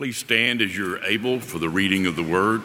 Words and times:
Please 0.00 0.16
stand 0.16 0.62
as 0.62 0.74
you're 0.74 1.04
able 1.04 1.40
for 1.40 1.58
the 1.58 1.68
reading 1.68 2.06
of 2.06 2.16
the 2.16 2.22
word. 2.22 2.62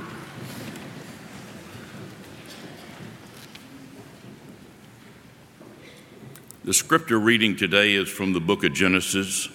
The 6.64 6.74
scripture 6.74 7.20
reading 7.20 7.58
today 7.58 7.96
is 7.96 8.08
from 8.08 8.32
the 8.32 8.40
book 8.40 8.64
of 8.64 8.72
Genesis, 8.72 9.50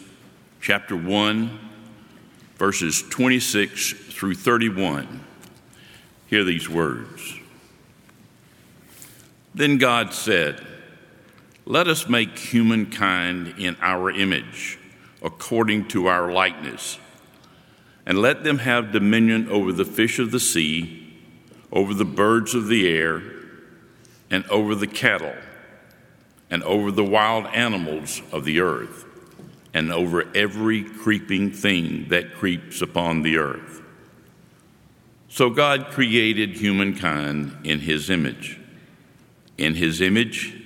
chapter 0.61 0.95
1, 0.95 1.59
verses 2.59 3.03
26 3.09 3.93
through 4.11 4.35
31. 4.35 5.25
Hear 6.27 6.45
these 6.45 6.69
words. 6.69 7.39
Then 9.55 9.79
God 9.79 10.13
said, 10.13 10.61
Let 11.65 11.89
us 11.89 12.11
make 12.11 12.39
humankind 12.39 13.55
in 13.57 13.79
our 13.81 14.11
image, 14.11 14.79
according 15.23 15.89
to 15.89 16.09
our 16.09 16.31
likeness, 16.31 16.99
and 18.07 18.19
let 18.19 18.45
them 18.45 18.59
have 18.59 18.93
dominion 18.93 19.49
over 19.49 19.73
the 19.73 19.85
fish 19.85 20.19
of 20.19 20.31
the 20.31 20.41
sea, 20.41 21.19
over 21.73 21.95
the 21.95 22.05
birds 22.05 22.55
of 22.55 22.69
the 22.69 22.89
air, 22.89 23.23
and 24.31 24.45
over 24.47 24.75
the 24.75 24.87
cattle, 24.87 25.35
and 26.51 26.63
over 26.65 26.91
the 26.91 27.05
wild 27.05 27.47
animals 27.49 28.23
of 28.33 28.45
the 28.45 28.61
earth, 28.61 29.05
and 29.73 29.93
over 29.93 30.29
every 30.35 30.83
creeping 30.83 31.51
thing 31.51 32.09
that 32.09 32.35
creeps 32.35 32.83
upon 32.83 33.23
the 33.23 33.37
earth. 33.37 33.83
So 35.29 35.49
God 35.49 35.87
created 35.91 36.57
humankind 36.57 37.57
in 37.65 37.81
his 37.81 38.11
image. 38.11 38.59
In 39.57 39.77
his 39.77 40.01
image 40.01 40.57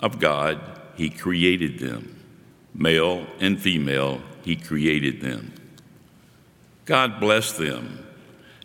of 0.00 0.18
God, 0.18 0.80
he 0.96 1.10
created 1.10 1.78
them. 1.78 2.20
Male 2.74 3.26
and 3.38 3.60
female, 3.60 4.20
he 4.42 4.56
created 4.56 5.20
them. 5.20 5.52
God 6.84 7.20
blessed 7.20 7.58
them, 7.58 8.06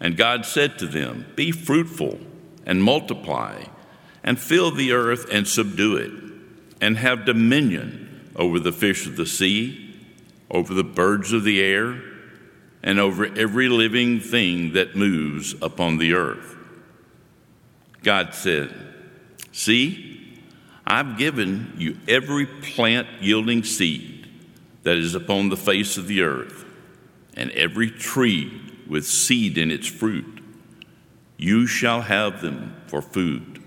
and 0.02 0.18
God 0.18 0.46
said 0.46 0.78
to 0.80 0.88
them, 0.88 1.26
Be 1.36 1.52
fruitful 1.52 2.20
and 2.66 2.84
multiply, 2.84 3.64
and 4.24 4.40
fill 4.40 4.72
the 4.72 4.92
earth 4.92 5.28
and 5.32 5.48
subdue 5.48 5.96
it, 5.98 6.12
and 6.82 6.98
have 6.98 7.26
dominion 7.26 8.32
over 8.36 8.60
the 8.60 8.72
fish 8.72 9.06
of 9.06 9.16
the 9.16 9.26
sea, 9.26 9.96
over 10.52 10.74
the 10.74 10.84
birds 10.84 11.34
of 11.34 11.44
the 11.44 11.62
air, 11.62 12.02
and 12.84 13.00
over 13.00 13.26
every 13.26 13.68
living 13.68 14.20
thing 14.20 14.74
that 14.74 14.96
moves 14.96 15.54
upon 15.62 15.98
the 15.98 16.14
earth. 16.14 16.56
God 18.04 18.34
said, 18.34 18.74
See, 19.52 20.40
I've 20.88 21.18
given 21.18 21.74
you 21.78 21.98
every 22.08 22.46
plant 22.46 23.08
yielding 23.22 23.64
seed 23.64 24.28
that 24.84 24.98
is 24.98 25.16
upon 25.16 25.50
the 25.50 25.58
face 25.58 25.98
of 25.98 26.08
the 26.08 26.22
earth, 26.22 26.66
and 27.40 27.52
every 27.52 27.90
tree 27.90 28.52
with 28.86 29.08
seed 29.08 29.58
in 29.58 29.72
its 29.72 29.88
fruit. 29.88 30.44
You 31.38 31.68
shall 31.68 32.02
have 32.02 32.42
them 32.42 32.76
for 32.88 33.02
food. 33.02 33.64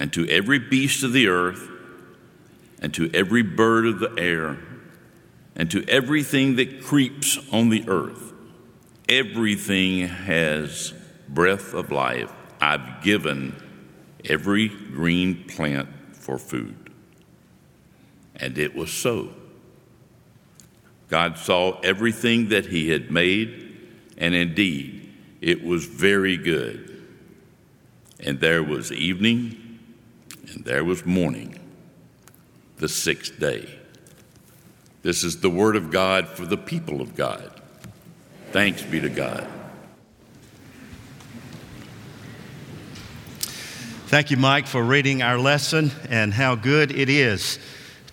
And 0.00 0.12
to 0.14 0.28
every 0.28 0.58
beast 0.58 1.04
of 1.04 1.12
the 1.12 1.28
earth, 1.28 1.70
and 2.82 2.92
to 2.94 3.08
every 3.14 3.42
bird 3.42 3.86
of 3.86 4.00
the 4.00 4.12
air, 4.18 4.58
and 5.54 5.70
to 5.70 5.88
everything 5.88 6.56
that 6.56 6.82
creeps 6.82 7.38
on 7.52 7.68
the 7.68 7.88
earth, 7.88 8.32
everything 9.08 10.08
has 10.08 10.92
breath 11.28 11.72
of 11.72 11.92
life. 11.92 12.32
I've 12.60 13.00
given 13.04 13.54
every 14.24 14.68
green 14.68 15.44
plant 15.44 15.88
for 16.16 16.36
food. 16.36 16.90
And 18.34 18.58
it 18.58 18.74
was 18.74 18.92
so. 18.92 19.30
God 21.08 21.38
saw 21.38 21.80
everything 21.80 22.50
that 22.50 22.66
He 22.66 22.90
had 22.90 23.10
made, 23.10 23.76
and 24.16 24.34
indeed, 24.34 25.12
it 25.40 25.64
was 25.64 25.86
very 25.86 26.36
good. 26.36 27.06
And 28.20 28.40
there 28.40 28.62
was 28.62 28.92
evening, 28.92 29.78
and 30.52 30.64
there 30.64 30.84
was 30.84 31.06
morning, 31.06 31.58
the 32.76 32.88
sixth 32.88 33.38
day. 33.38 33.68
This 35.02 35.24
is 35.24 35.40
the 35.40 35.50
word 35.50 35.76
of 35.76 35.90
God 35.90 36.28
for 36.28 36.44
the 36.44 36.56
people 36.56 37.00
of 37.00 37.14
God. 37.14 37.50
Thanks 38.50 38.82
be 38.82 39.00
to 39.00 39.08
God. 39.08 39.48
Thank 44.08 44.30
you, 44.30 44.38
Mike, 44.38 44.66
for 44.66 44.82
reading 44.82 45.22
our 45.22 45.38
lesson 45.38 45.90
and 46.08 46.32
how 46.32 46.54
good 46.54 46.90
it 46.90 47.10
is 47.10 47.58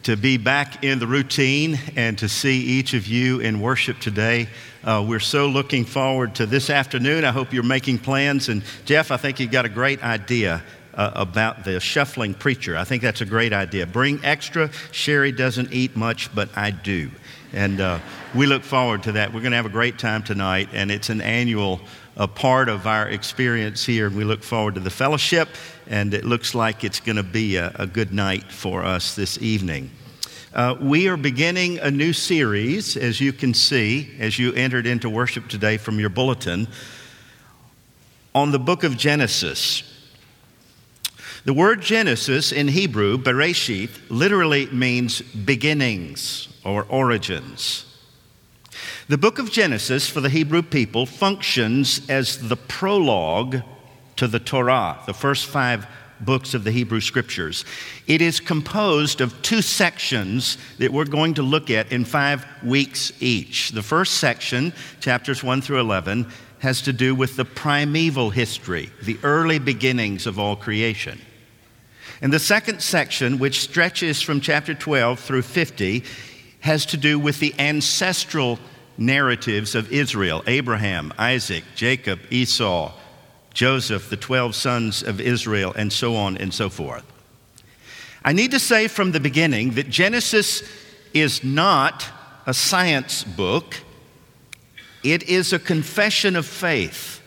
to 0.05 0.15
be 0.15 0.37
back 0.37 0.83
in 0.83 0.99
the 0.99 1.07
routine 1.07 1.79
and 1.95 2.15
to 2.19 2.29
see 2.29 2.61
each 2.61 2.93
of 2.93 3.07
you 3.07 3.39
in 3.39 3.59
worship 3.59 3.97
today. 3.99 4.47
Uh, 4.83 5.03
we're 5.07 5.19
so 5.19 5.47
looking 5.47 5.83
forward 5.83 6.35
to 6.35 6.45
this 6.45 6.69
afternoon. 6.69 7.25
I 7.25 7.31
hope 7.31 7.51
you're 7.51 7.63
making 7.63 7.97
plans. 7.97 8.47
And 8.47 8.63
Jeff, 8.85 9.09
I 9.09 9.17
think 9.17 9.39
you've 9.39 9.49
got 9.49 9.65
a 9.65 9.69
great 9.69 10.03
idea 10.03 10.63
uh, 10.93 11.11
about 11.15 11.63
the 11.63 11.79
shuffling 11.79 12.35
preacher. 12.35 12.77
I 12.77 12.83
think 12.83 13.01
that's 13.01 13.21
a 13.21 13.25
great 13.25 13.51
idea. 13.51 13.87
Bring 13.87 14.23
extra. 14.23 14.69
Sherry 14.91 15.31
doesn't 15.31 15.73
eat 15.73 15.95
much, 15.95 16.33
but 16.35 16.55
I 16.55 16.69
do. 16.69 17.09
And 17.55 17.79
uh, 17.79 17.99
we 18.35 18.47
look 18.47 18.63
forward 18.63 19.03
to 19.03 19.13
that. 19.13 19.33
We're 19.33 19.39
going 19.39 19.53
to 19.53 19.55
have 19.55 19.65
a 19.65 19.69
great 19.69 19.97
time 19.97 20.23
tonight, 20.23 20.67
and 20.73 20.91
it's 20.91 21.09
an 21.09 21.21
annual 21.21 21.79
part 22.35 22.67
of 22.67 22.85
our 22.85 23.07
experience 23.07 23.85
here. 23.85 24.07
And 24.07 24.17
we 24.17 24.25
look 24.25 24.43
forward 24.43 24.75
to 24.75 24.81
the 24.81 24.89
fellowship, 24.89 25.47
and 25.87 26.13
it 26.13 26.25
looks 26.25 26.53
like 26.53 26.83
it's 26.83 26.99
going 26.99 27.15
to 27.15 27.23
be 27.23 27.55
a, 27.55 27.73
a, 27.75 27.87
good 27.87 28.13
night 28.13 28.51
for 28.51 28.83
us 28.83 29.15
this 29.15 29.41
evening. 29.41 29.89
Uh, 30.53 30.75
we 30.81 31.07
are 31.07 31.15
beginning 31.15 31.79
a 31.79 31.89
new 31.89 32.11
series, 32.11 32.97
as 32.97 33.21
you 33.21 33.31
can 33.31 33.53
see, 33.53 34.13
as 34.19 34.37
you 34.37 34.51
entered 34.53 34.85
into 34.85 35.09
worship 35.09 35.47
today 35.47 35.77
from 35.77 35.97
your 35.97 36.09
bulletin, 36.09 36.67
on 38.33 38.51
the 38.51 38.59
book 38.59 38.83
of 38.83 38.97
Genesis. 38.97 39.94
The 41.45 41.53
word 41.53 41.79
Genesis 41.79 42.51
in 42.51 42.69
Hebrew, 42.69 43.19
Bereshit, 43.19 43.91
literally 44.09 44.65
means 44.71 45.21
beginnings 45.21 46.47
or 46.63 46.87
origins. 46.89 47.85
The 49.09 49.19
book 49.19 49.37
of 49.37 49.51
Genesis 49.51 50.09
for 50.09 50.21
the 50.21 50.29
Hebrew 50.29 50.63
people 50.63 51.05
functions 51.05 52.01
as 52.09 52.49
the 52.49 52.55
prologue 52.55 53.61
to 54.15 54.27
the 54.27 54.39
Torah, 54.39 54.97
the 55.05 55.13
first 55.13 55.45
five 55.45 55.85
books 56.19 56.55
of 56.55 56.63
the 56.63 56.71
Hebrew 56.71 56.99
Scriptures. 56.99 57.63
It 58.07 58.23
is 58.23 58.39
composed 58.39 59.21
of 59.21 59.39
two 59.43 59.61
sections 59.61 60.57
that 60.79 60.91
we're 60.91 61.05
going 61.05 61.35
to 61.35 61.43
look 61.43 61.69
at 61.69 61.91
in 61.91 62.05
five 62.05 62.43
weeks 62.63 63.11
each. 63.19 63.69
The 63.69 63.83
first 63.83 64.13
section, 64.17 64.73
chapters 64.99 65.43
1 65.43 65.61
through 65.61 65.81
11, 65.81 66.25
has 66.57 66.81
to 66.81 66.93
do 66.93 67.13
with 67.13 67.35
the 67.35 67.45
primeval 67.45 68.31
history, 68.31 68.89
the 69.03 69.19
early 69.21 69.59
beginnings 69.59 70.25
of 70.25 70.39
all 70.39 70.55
creation. 70.55 71.21
And 72.21 72.31
the 72.31 72.39
second 72.39 72.81
section, 72.81 73.39
which 73.39 73.61
stretches 73.61 74.21
from 74.21 74.41
chapter 74.41 74.73
12 74.73 75.19
through 75.19 75.41
50, 75.41 76.03
has 76.61 76.85
to 76.87 76.97
do 76.97 77.19
with 77.19 77.39
the 77.39 77.53
ancestral 77.59 78.59
narratives 78.97 79.75
of 79.75 79.91
Israel 79.91 80.43
Abraham, 80.47 81.13
Isaac, 81.17 81.63
Jacob, 81.75 82.19
Esau, 82.31 82.93
Joseph, 83.53 84.09
the 84.09 84.17
12 84.17 84.55
sons 84.55 85.03
of 85.03 85.21
Israel, 85.21 85.73
and 85.75 85.91
so 85.91 86.15
on 86.15 86.37
and 86.37 86.53
so 86.53 86.69
forth. 86.69 87.05
I 88.23 88.33
need 88.33 88.51
to 88.51 88.59
say 88.59 88.87
from 88.87 89.11
the 89.11 89.19
beginning 89.19 89.71
that 89.71 89.89
Genesis 89.89 90.63
is 91.13 91.43
not 91.43 92.05
a 92.47 92.53
science 92.53 93.23
book, 93.23 93.77
it 95.03 95.23
is 95.23 95.53
a 95.53 95.59
confession 95.59 96.35
of 96.35 96.45
faith. 96.45 97.21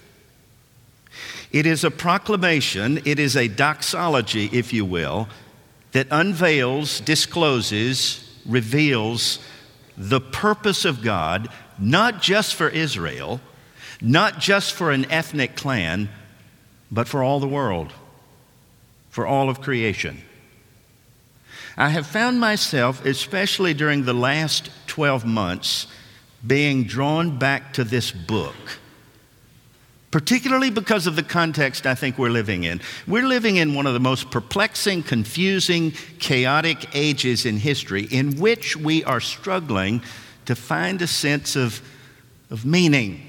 It 1.50 1.66
is 1.66 1.84
a 1.84 1.90
proclamation, 1.90 3.00
it 3.04 3.18
is 3.18 3.36
a 3.36 3.48
doxology, 3.48 4.50
if 4.52 4.72
you 4.72 4.84
will, 4.84 5.28
that 5.92 6.06
unveils, 6.10 7.00
discloses, 7.00 8.40
reveals 8.44 9.38
the 9.96 10.20
purpose 10.20 10.84
of 10.84 11.02
God, 11.02 11.48
not 11.78 12.20
just 12.20 12.54
for 12.54 12.68
Israel, 12.68 13.40
not 14.00 14.38
just 14.38 14.74
for 14.74 14.90
an 14.90 15.10
ethnic 15.10 15.56
clan, 15.56 16.08
but 16.90 17.08
for 17.08 17.22
all 17.22 17.40
the 17.40 17.48
world, 17.48 17.92
for 19.10 19.26
all 19.26 19.48
of 19.48 19.60
creation. 19.60 20.22
I 21.76 21.90
have 21.90 22.06
found 22.06 22.40
myself, 22.40 23.04
especially 23.04 23.72
during 23.72 24.04
the 24.04 24.12
last 24.12 24.70
12 24.88 25.24
months, 25.24 25.86
being 26.46 26.84
drawn 26.84 27.38
back 27.38 27.72
to 27.74 27.84
this 27.84 28.10
book 28.10 28.54
particularly 30.10 30.70
because 30.70 31.06
of 31.06 31.16
the 31.16 31.22
context 31.22 31.86
I 31.86 31.94
think 31.94 32.18
we're 32.18 32.30
living 32.30 32.64
in. 32.64 32.80
We're 33.06 33.26
living 33.26 33.56
in 33.56 33.74
one 33.74 33.86
of 33.86 33.94
the 33.94 34.00
most 34.00 34.30
perplexing, 34.30 35.02
confusing, 35.02 35.92
chaotic 36.18 36.94
ages 36.94 37.44
in 37.44 37.58
history 37.58 38.04
in 38.04 38.38
which 38.38 38.76
we 38.76 39.04
are 39.04 39.20
struggling 39.20 40.02
to 40.46 40.54
find 40.54 41.02
a 41.02 41.06
sense 41.06 41.56
of, 41.56 41.82
of 42.50 42.64
meaning, 42.64 43.20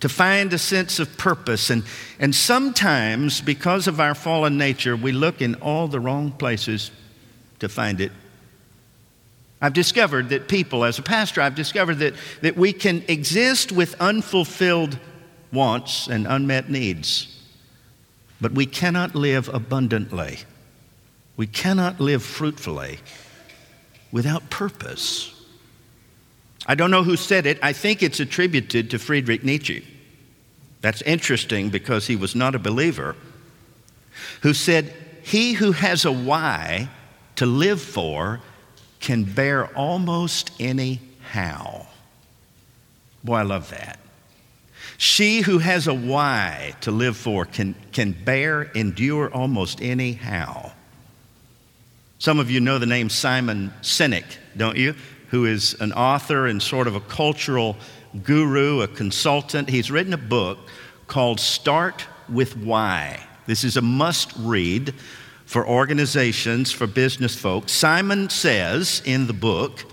to 0.00 0.08
find 0.08 0.52
a 0.54 0.58
sense 0.58 0.98
of 0.98 1.18
purpose. 1.18 1.68
And, 1.68 1.84
and 2.18 2.34
sometimes, 2.34 3.42
because 3.42 3.86
of 3.86 4.00
our 4.00 4.14
fallen 4.14 4.56
nature, 4.56 4.96
we 4.96 5.12
look 5.12 5.42
in 5.42 5.56
all 5.56 5.86
the 5.86 6.00
wrong 6.00 6.32
places 6.32 6.90
to 7.58 7.68
find 7.68 8.00
it. 8.00 8.12
I've 9.60 9.74
discovered 9.74 10.30
that 10.30 10.48
people, 10.48 10.84
as 10.84 10.98
a 10.98 11.02
pastor, 11.02 11.40
I've 11.40 11.54
discovered 11.54 11.96
that, 11.96 12.14
that 12.42 12.56
we 12.56 12.72
can 12.72 13.02
exist 13.08 13.72
with 13.72 13.94
unfulfilled 14.00 14.98
wants 15.52 16.08
and 16.08 16.26
unmet 16.26 16.70
needs, 16.70 17.40
but 18.40 18.52
we 18.52 18.66
cannot 18.66 19.14
live 19.14 19.48
abundantly. 19.48 20.38
We 21.36 21.46
cannot 21.46 22.00
live 22.00 22.22
fruitfully 22.22 22.98
without 24.10 24.50
purpose. 24.50 25.32
I 26.66 26.74
don't 26.74 26.90
know 26.90 27.04
who 27.04 27.16
said 27.16 27.46
it. 27.46 27.58
I 27.62 27.72
think 27.72 28.02
it's 28.02 28.20
attributed 28.20 28.90
to 28.90 28.98
Friedrich 28.98 29.44
Nietzsche. 29.44 29.86
That's 30.80 31.02
interesting 31.02 31.70
because 31.70 32.06
he 32.06 32.16
was 32.16 32.34
not 32.34 32.54
a 32.54 32.58
believer, 32.58 33.16
who 34.42 34.54
said, 34.54 34.92
He 35.22 35.52
who 35.52 35.72
has 35.72 36.04
a 36.04 36.12
why 36.12 36.88
to 37.36 37.46
live 37.46 37.80
for 37.80 38.40
can 39.00 39.24
bear 39.24 39.66
almost 39.76 40.50
any 40.58 41.00
how. 41.30 41.86
Boy, 43.22 43.36
I 43.36 43.42
love 43.42 43.70
that. 43.70 43.98
She 44.98 45.40
who 45.40 45.58
has 45.58 45.86
a 45.86 45.94
why 45.94 46.74
to 46.82 46.90
live 46.90 47.16
for 47.16 47.44
can, 47.44 47.74
can 47.92 48.12
bear, 48.12 48.62
endure 48.62 49.32
almost 49.32 49.82
any 49.82 50.12
how. 50.12 50.72
Some 52.18 52.38
of 52.38 52.50
you 52.50 52.60
know 52.60 52.78
the 52.78 52.86
name 52.86 53.10
Simon 53.10 53.72
Sinek, 53.82 54.24
don't 54.56 54.76
you? 54.76 54.94
Who 55.30 55.44
is 55.44 55.74
an 55.80 55.92
author 55.92 56.46
and 56.46 56.62
sort 56.62 56.86
of 56.86 56.94
a 56.94 57.00
cultural 57.00 57.76
guru, 58.22 58.80
a 58.80 58.88
consultant. 58.88 59.68
He's 59.68 59.90
written 59.90 60.12
a 60.12 60.18
book 60.18 60.58
called 61.06 61.40
Start 61.40 62.06
with 62.28 62.56
Why. 62.56 63.20
This 63.46 63.64
is 63.64 63.76
a 63.76 63.82
must 63.82 64.32
read 64.38 64.94
for 65.44 65.66
organizations, 65.66 66.72
for 66.72 66.86
business 66.86 67.36
folks. 67.36 67.72
Simon 67.72 68.28
says 68.30 69.02
in 69.04 69.26
the 69.26 69.32
book 69.32 69.84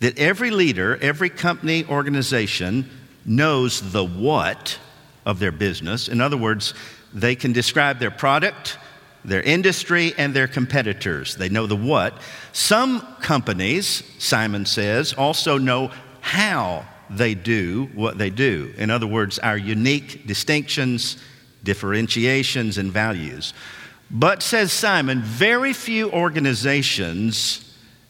that 0.00 0.18
every 0.18 0.50
leader, 0.50 0.96
every 0.98 1.30
company, 1.30 1.84
organization 1.86 2.88
knows 3.26 3.92
the 3.92 4.04
what 4.04 4.78
of 5.26 5.38
their 5.40 5.52
business. 5.52 6.08
In 6.08 6.20
other 6.20 6.36
words, 6.36 6.72
they 7.12 7.34
can 7.34 7.52
describe 7.52 7.98
their 7.98 8.10
product, 8.10 8.78
their 9.24 9.42
industry, 9.42 10.14
and 10.16 10.32
their 10.32 10.46
competitors. 10.46 11.34
They 11.34 11.48
know 11.48 11.66
the 11.66 11.76
what. 11.76 12.14
Some 12.52 13.00
companies, 13.20 14.04
Simon 14.18 14.64
says, 14.64 15.12
also 15.12 15.58
know 15.58 15.90
how 16.20 16.86
they 17.10 17.34
do 17.34 17.90
what 17.94 18.18
they 18.18 18.30
do. 18.30 18.72
In 18.78 18.90
other 18.90 19.06
words, 19.06 19.38
our 19.40 19.56
unique 19.56 20.26
distinctions, 20.26 21.16
differentiations, 21.64 22.78
and 22.78 22.92
values. 22.92 23.52
But, 24.10 24.42
says 24.42 24.72
Simon, 24.72 25.22
very 25.22 25.72
few 25.72 26.10
organizations 26.12 27.62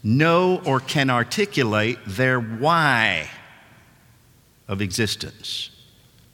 know 0.03 0.61
or 0.65 0.81
can 0.81 1.09
articulate 1.09 1.99
their 2.07 2.39
why 2.39 3.31
of 4.69 4.81
existence, 4.81 5.71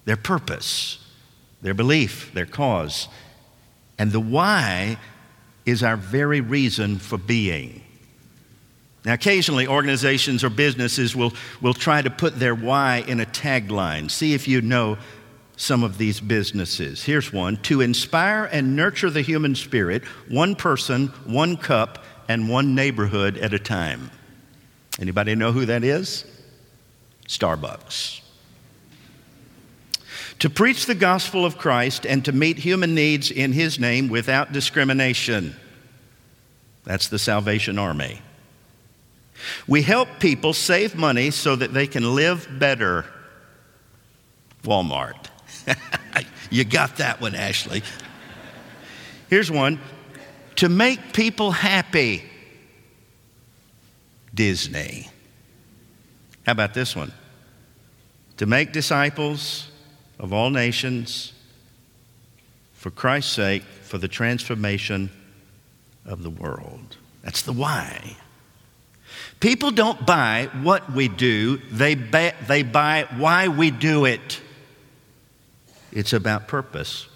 their 0.05 0.17
purpose, 0.17 0.99
their 1.61 1.75
belief, 1.75 2.33
their 2.35 2.47
cause. 2.47 3.09
And 3.99 4.13
the 4.13 4.21
why 4.21 4.99
is 5.65 5.83
our 5.83 5.97
very 5.97 6.41
reason 6.41 6.99
for 6.99 7.19
being. 7.19 7.83
Now, 9.05 9.15
occasionally, 9.15 9.67
organizations 9.67 10.45
or 10.45 10.51
businesses 10.51 11.15
will, 11.17 11.33
will 11.61 11.75
try 11.75 12.03
to 12.03 12.11
put 12.11 12.39
their 12.39 12.55
why 12.55 13.05
in 13.07 13.21
a 13.21 13.27
tagline. 13.27 14.11
See 14.11 14.33
if 14.33 14.47
you 14.47 14.61
know 14.61 14.97
some 15.57 15.83
of 15.83 15.99
these 15.99 16.21
businesses. 16.21 17.03
Here's 17.05 17.33
one 17.33 17.57
to 17.59 17.81
inspire 17.81 18.45
and 18.45 18.75
nurture 18.75 19.11
the 19.11 19.23
human 19.23 19.55
spirit, 19.55 20.05
one 20.29 20.55
person, 20.55 21.09
one 21.25 21.57
cup, 21.57 22.05
and 22.29 22.49
one 22.49 22.75
neighborhood 22.75 23.39
at 23.39 23.53
a 23.53 23.59
time. 23.59 24.11
Anybody 24.99 25.35
know 25.35 25.53
who 25.53 25.67
that 25.67 25.85
is? 25.85 26.25
Starbucks. 27.29 28.22
To 30.41 30.51
preach 30.51 30.87
the 30.87 30.95
gospel 30.95 31.45
of 31.45 31.59
Christ 31.59 32.05
and 32.05 32.25
to 32.25 32.33
meet 32.33 32.59
human 32.59 32.95
needs 32.95 33.31
in 33.31 33.53
his 33.53 33.79
name 33.79 34.09
without 34.09 34.53
discrimination. 34.53 35.55
That's 36.85 37.09
the 37.09 37.19
Salvation 37.19 37.79
Army. 37.79 38.21
We 39.67 39.83
help 39.83 40.09
people 40.19 40.53
save 40.53 40.95
money 40.95 41.31
so 41.31 41.57
that 41.57 41.73
they 41.73 41.87
can 41.87 42.15
live 42.15 42.49
better. 42.59 43.07
Walmart. 44.65 45.29
you 46.51 46.65
got 46.65 46.97
that 46.97 47.21
one, 47.21 47.35
Ashley. 47.35 47.83
Here's 49.29 49.51
one 49.51 49.81
to 50.57 50.69
make 50.69 51.13
people 51.13 51.51
happy. 51.51 52.23
Disney. 54.35 55.09
How 56.47 56.53
about 56.53 56.75
this 56.75 56.97
one? 56.97 57.13
To 58.39 58.47
make 58.47 58.73
disciples 58.73 59.69
of 60.23 60.33
all 60.33 60.49
nations 60.49 61.33
for 62.73 62.91
Christ's 62.91 63.33
sake, 63.33 63.65
for 63.83 63.99
the 63.99 64.09
transformation 64.09 65.11
of 66.07 66.23
the 66.23 66.31
world. 66.31 66.97
That's 67.23 67.43
the 67.43 67.53
why. 67.53 68.17
People 69.41 69.73
don't 69.73 70.07
buy 70.07 70.49
what 70.63 70.93
we 70.93 71.09
do, 71.09 71.59
they, 71.71 71.97
buy, 71.97 72.35
they 72.47 72.63
buy 72.63 73.07
why 73.17 73.49
we 73.49 73.71
do 73.71 74.05
it. 74.05 74.41
It's 75.91 76.13
about 76.13 76.49
purpose. 76.49 77.09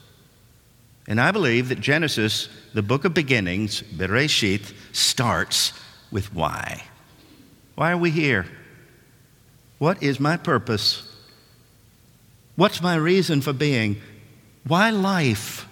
And 1.08 1.20
I 1.20 1.30
believe 1.30 1.68
that 1.68 1.80
Genesis, 1.80 2.48
the 2.74 2.82
book 2.82 3.04
of 3.04 3.14
beginnings, 3.14 3.82
Bereshit, 3.82 4.72
starts 4.92 5.72
with 6.10 6.34
why. 6.34 6.82
Why 7.76 7.92
are 7.92 7.96
we 7.96 8.10
here? 8.10 8.46
What 9.78 10.02
is 10.02 10.18
my 10.18 10.36
purpose? 10.36 11.15
What's 12.56 12.82
my 12.82 12.96
reason 12.96 13.40
for 13.42 13.52
being? 13.52 14.00
Why 14.66 14.90
life? 14.90 15.68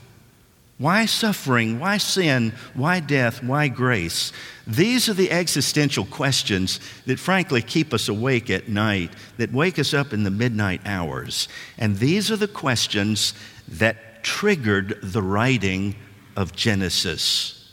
Why 0.77 1.07
suffering? 1.07 1.79
Why 1.81 1.99
sin? 1.99 2.53
Why 2.75 3.01
death? 3.01 3.43
Why 3.43 3.69
grace? 3.69 4.33
These 4.67 5.09
are 5.09 5.15
the 5.15 5.31
existential 5.31 6.05
questions 6.05 6.81
that, 7.07 7.19
frankly, 7.19 7.63
keep 7.63 7.95
us 7.95 8.09
awake 8.09 8.51
at 8.51 8.69
night, 8.69 9.13
that 9.39 9.53
wake 9.53 9.79
us 9.79 9.95
up 9.95 10.13
in 10.13 10.25
the 10.25 10.31
midnight 10.31 10.83
hours. 10.85 11.49
And 11.79 11.97
these 11.99 12.31
are 12.31 12.37
the 12.37 12.49
questions 12.49 13.35
that 13.69 14.25
triggered 14.25 14.99
the 15.03 15.23
writing 15.23 15.95
of 16.37 16.53
Genesis. 16.53 17.64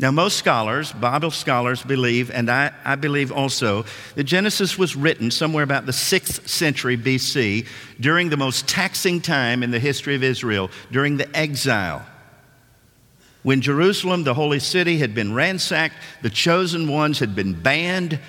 Now, 0.00 0.12
most 0.12 0.36
scholars, 0.36 0.92
Bible 0.92 1.32
scholars, 1.32 1.82
believe, 1.82 2.30
and 2.30 2.48
I, 2.48 2.70
I, 2.84 2.94
believe 2.94 3.32
also, 3.32 3.84
that 4.14 4.24
Genesis 4.24 4.78
was 4.78 4.94
written 4.94 5.32
somewhere 5.32 5.64
about 5.64 5.86
the 5.86 5.92
6th 5.92 6.48
century 6.48 6.96
BC 6.96 7.66
during 7.98 8.28
the 8.28 8.36
most 8.36 8.68
taxing 8.68 9.20
time 9.20 9.64
in 9.64 9.72
the 9.72 9.80
history 9.80 10.14
of 10.14 10.22
Israel, 10.22 10.70
during 10.92 11.16
the 11.16 11.36
exile. 11.36 12.06
When 13.42 13.60
Jerusalem, 13.60 14.22
the 14.22 14.34
holy 14.34 14.60
city, 14.60 14.98
had 14.98 15.16
been 15.16 15.34
ransacked, 15.34 15.96
the 16.22 16.30
chosen 16.30 16.88
ones 16.88 17.18
had 17.18 17.34
been 17.34 17.54
banned, 17.54 18.20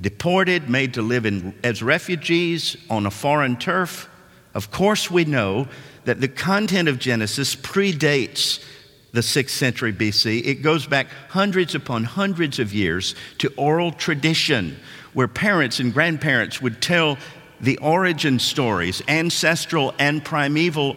deported, 0.00 0.70
made 0.70 0.94
to 0.94 1.02
live 1.02 1.26
in, 1.26 1.54
as 1.64 1.82
refugees 1.82 2.76
on 2.88 3.04
a 3.04 3.10
foreign 3.10 3.56
turf. 3.56 4.08
Of 4.54 4.70
course, 4.70 5.10
we 5.10 5.24
know 5.24 5.66
that 6.04 6.20
the 6.20 6.28
content 6.28 6.88
of 6.88 7.00
Genesis 7.00 7.56
predates 7.56 8.64
the 9.12 9.20
6th 9.20 9.50
century 9.50 9.92
BC. 9.92 10.44
It 10.44 10.62
goes 10.62 10.86
back 10.86 11.08
hundreds 11.28 11.74
upon 11.74 12.04
hundreds 12.04 12.58
of 12.58 12.72
years 12.72 13.14
to 13.38 13.52
oral 13.56 13.92
tradition, 13.92 14.78
where 15.12 15.28
parents 15.28 15.80
and 15.80 15.92
grandparents 15.92 16.62
would 16.62 16.80
tell 16.80 17.18
the 17.60 17.76
origin 17.78 18.38
stories, 18.38 19.02
ancestral 19.08 19.94
and 19.98 20.24
primeval 20.24 20.96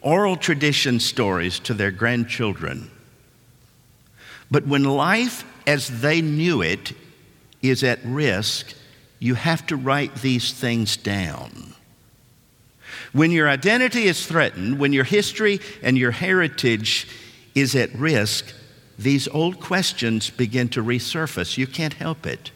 oral 0.00 0.36
tradition 0.36 1.00
stories 1.00 1.58
to 1.60 1.74
their 1.74 1.90
grandchildren. 1.90 2.90
But 4.50 4.66
when 4.66 4.84
life 4.84 5.44
as 5.66 6.00
they 6.00 6.22
knew 6.22 6.62
it 6.62 6.92
is 7.60 7.84
at 7.84 7.98
risk, 8.04 8.74
you 9.18 9.34
have 9.34 9.66
to 9.66 9.76
write 9.76 10.14
these 10.16 10.52
things 10.52 10.96
down. 10.96 11.74
When 13.12 13.30
your 13.30 13.48
identity 13.48 14.04
is 14.04 14.24
threatened, 14.24 14.78
when 14.78 14.92
your 14.92 15.04
history 15.04 15.60
and 15.82 15.98
your 15.98 16.10
heritage 16.10 17.08
is 17.60 17.74
at 17.74 17.94
risk, 17.94 18.52
these 18.98 19.28
old 19.28 19.60
questions 19.60 20.30
begin 20.30 20.68
to 20.70 20.82
resurface. 20.82 21.56
You 21.56 21.66
can't 21.66 21.94
help 21.94 22.26
it. 22.26 22.50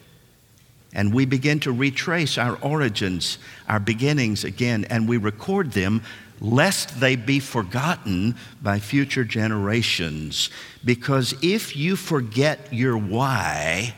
And 0.93 1.13
we 1.13 1.25
begin 1.25 1.59
to 1.61 1.71
retrace 1.71 2.37
our 2.37 2.57
origins, 2.57 3.39
our 3.67 3.79
beginnings 3.79 4.43
again, 4.43 4.85
and 4.85 5.07
we 5.07 5.17
record 5.17 5.71
them 5.71 6.03
lest 6.39 6.99
they 6.99 7.15
be 7.15 7.39
forgotten 7.39 8.35
by 8.61 8.79
future 8.79 9.23
generations. 9.23 10.49
Because 10.83 11.33
if 11.41 11.75
you 11.75 11.95
forget 11.95 12.71
your 12.71 12.97
why, 12.97 13.95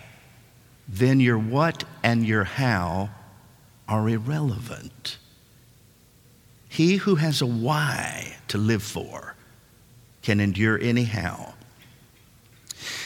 then 0.88 1.20
your 1.20 1.40
what 1.40 1.84
and 2.04 2.26
your 2.26 2.44
how 2.44 3.10
are 3.88 4.08
irrelevant. 4.08 5.18
He 6.70 6.98
who 6.98 7.16
has 7.16 7.42
a 7.42 7.46
why 7.46 8.36
to 8.50 8.58
live 8.58 8.84
for 8.84 9.35
can 10.26 10.40
endure 10.40 10.78
anyhow. 10.82 11.54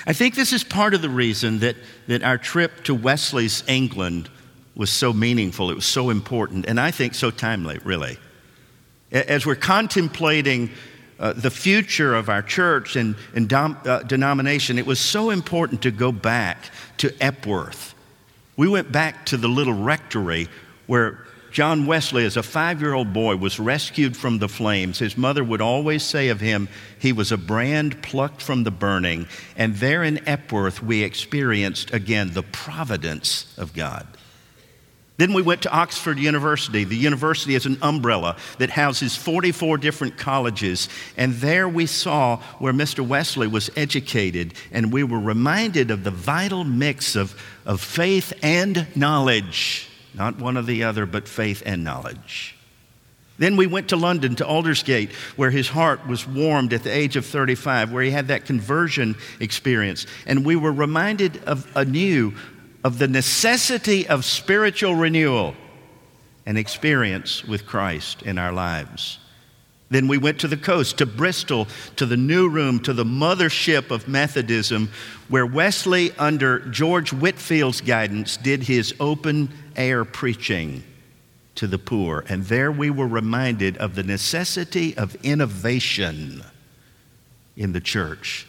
I 0.08 0.14
think 0.14 0.36
this 0.36 0.54
is 0.54 0.64
part 0.64 0.94
of 0.94 1.02
the 1.02 1.10
reason 1.10 1.60
that, 1.60 1.76
that 2.08 2.24
our 2.24 2.38
trip 2.38 2.84
to 2.86 2.96
Wesley's 2.96 3.64
England 3.68 4.30
was 4.76 4.92
so 4.92 5.12
meaningful. 5.14 5.70
It 5.70 5.76
was 5.76 5.86
so 5.86 6.10
important, 6.10 6.66
and 6.66 6.80
I 6.80 6.92
think 6.92 7.14
so 7.14 7.30
timely, 7.30 7.80
really. 7.84 8.18
As 9.12 9.46
we're 9.46 9.56
contemplating 9.56 10.72
uh, 11.20 11.34
the 11.34 11.52
future 11.52 12.16
of 12.16 12.30
our 12.30 12.42
church 12.42 12.96
and, 12.96 13.16
and 13.36 13.50
dom, 13.50 13.78
uh, 13.86 14.04
denomination, 14.04 14.78
it 14.80 14.86
was 14.86 15.00
so 15.00 15.30
important 15.30 15.82
to 15.82 15.92
go 15.92 16.12
back 16.12 16.72
to 16.98 17.14
Epworth. 17.20 17.94
We 18.56 18.70
went 18.70 18.92
back 18.92 19.26
to 19.28 19.38
the 19.38 19.50
little 19.50 19.74
rectory 19.74 20.48
where 20.88 21.26
John 21.52 21.86
Wesley, 21.86 22.26
as 22.26 22.38
a 22.38 22.44
five 22.44 22.82
year 22.82 22.94
old 22.94 23.14
boy, 23.14 23.36
was 23.36 23.60
rescued 23.60 24.16
from 24.16 24.40
the 24.40 24.50
flames. 24.50 25.00
His 25.00 25.18
mother 25.18 25.44
would 25.44 25.62
always 25.62 26.04
say 26.04 26.30
of 26.30 26.40
him, 26.40 26.70
he 27.00 27.12
was 27.12 27.32
a 27.32 27.38
brand 27.38 28.02
plucked 28.04 28.42
from 28.42 28.64
the 28.64 28.72
burning. 28.72 29.28
And 29.56 29.76
there 29.76 30.04
in 30.04 30.28
Epworth, 30.28 30.84
we 30.84 31.04
experienced 31.04 31.94
again 31.94 32.34
the 32.34 32.44
providence 32.44 33.54
of 33.58 33.74
God. 33.74 34.08
Then 35.20 35.34
we 35.34 35.42
went 35.42 35.64
to 35.64 35.72
Oxford 35.72 36.18
University. 36.18 36.86
The 36.86 36.96
university 36.96 37.54
is 37.54 37.66
an 37.66 37.78
umbrella 37.82 38.38
that 38.58 38.70
houses 38.70 39.18
44 39.18 39.78
different 39.78 40.18
colleges. 40.18 40.88
And 41.18 41.34
there 41.34 41.68
we 41.68 41.88
saw 41.88 42.38
where 42.60 42.72
Mr. 42.72 43.06
Wesley 43.06 43.48
was 43.48 43.70
educated, 43.76 44.54
and 44.72 44.94
we 44.94 45.04
were 45.04 45.20
reminded 45.20 45.92
of 45.92 46.06
the 46.06 46.12
vital 46.12 46.64
mix 46.64 47.18
of, 47.18 47.38
of 47.66 47.82
faith 47.82 48.32
and 48.42 48.88
knowledge. 48.96 49.89
Not 50.20 50.38
one 50.38 50.58
or 50.58 50.62
the 50.62 50.84
other, 50.84 51.06
but 51.06 51.30
faith 51.30 51.64
and 51.66 51.84
knowledge. 51.84 52.56
Then 53.38 53.56
we 53.56 53.68
went 53.68 53.88
to 53.90 53.96
London, 53.96 54.36
to 54.36 54.46
Aldersgate, 54.46 55.14
where 55.38 55.50
his 55.50 55.70
heart 55.70 56.06
was 56.06 56.28
warmed 56.28 56.74
at 56.74 56.84
the 56.84 56.94
age 56.94 57.16
of 57.16 57.26
35, 57.26 57.94
where 57.94 58.04
he 58.04 58.12
had 58.12 58.28
that 58.28 58.46
conversion 58.46 59.16
experience. 59.40 60.06
And 60.28 60.46
we 60.46 60.58
were 60.58 60.74
reminded 60.74 61.42
of 61.46 61.66
anew 61.74 62.34
of 62.84 63.00
the 63.00 63.08
necessity 63.08 64.08
of 64.10 64.26
spiritual 64.26 64.94
renewal 64.94 65.56
and 66.46 66.58
experience 66.58 67.46
with 67.46 67.66
Christ 67.66 68.22
in 68.24 68.38
our 68.38 68.52
lives. 68.52 69.20
Then 69.90 70.08
we 70.08 70.18
went 70.18 70.40
to 70.42 70.48
the 70.48 70.58
coast, 70.58 71.00
to 71.00 71.06
Bristol, 71.06 71.68
to 71.96 72.06
the 72.06 72.18
New 72.18 72.48
Room, 72.50 72.80
to 72.82 72.94
the 72.94 73.06
mothership 73.06 73.90
of 73.90 74.08
Methodism, 74.08 74.92
where 75.30 75.46
Wesley, 75.46 76.12
under 76.20 76.60
George 76.60 77.12
Whitefield's 77.12 77.82
guidance, 77.82 78.38
did 78.38 78.64
his 78.64 78.94
open 79.00 79.50
air 79.80 80.06
preaching 80.06 80.84
to 81.56 81.66
the 81.66 81.80
poor. 81.80 82.24
And 82.30 82.44
there 82.46 82.72
we 82.72 82.92
were 82.92 83.08
reminded 83.08 83.78
of 83.78 83.96
the 83.96 84.04
necessity 84.04 84.96
of 84.96 85.16
innovation 85.24 86.44
in 87.58 87.74
the 87.74 87.82
church. 87.82 88.46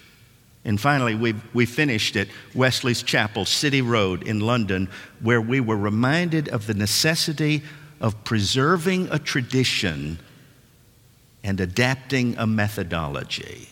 And 0.64 0.78
finally, 0.78 1.14
we, 1.14 1.34
we 1.54 1.64
finished 1.64 2.16
at 2.16 2.28
Wesley's 2.54 3.02
Chapel, 3.02 3.46
City 3.46 3.80
Road 3.80 4.24
in 4.24 4.40
London, 4.40 4.90
where 5.20 5.40
we 5.40 5.60
were 5.60 5.76
reminded 5.76 6.48
of 6.48 6.66
the 6.66 6.74
necessity 6.74 7.62
of 8.00 8.24
preserving 8.24 9.08
a 9.10 9.18
tradition 9.18 10.18
and 11.42 11.60
adapting 11.60 12.36
a 12.36 12.46
methodology. 12.46 13.68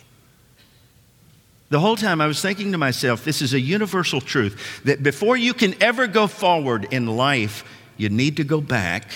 The 1.71 1.81
whole 1.81 1.97
time 1.97 2.21
I 2.21 2.27
was 2.27 2.41
thinking 2.41 2.73
to 2.73 2.79
myself, 2.79 3.25
this 3.25 3.43
is 3.43 3.53
a 3.53 3.61
universal 3.61 4.21
truth 4.21 4.83
that 4.85 5.03
before 5.03 5.37
you 5.37 5.53
can 5.53 5.81
ever 5.83 6.07
go 6.07 6.27
forward 6.27 6.89
in 6.91 7.07
life, 7.07 7.65
you 7.97 8.09
need 8.09 8.39
to 8.39 8.45
go 8.45 8.61
back 8.61 9.11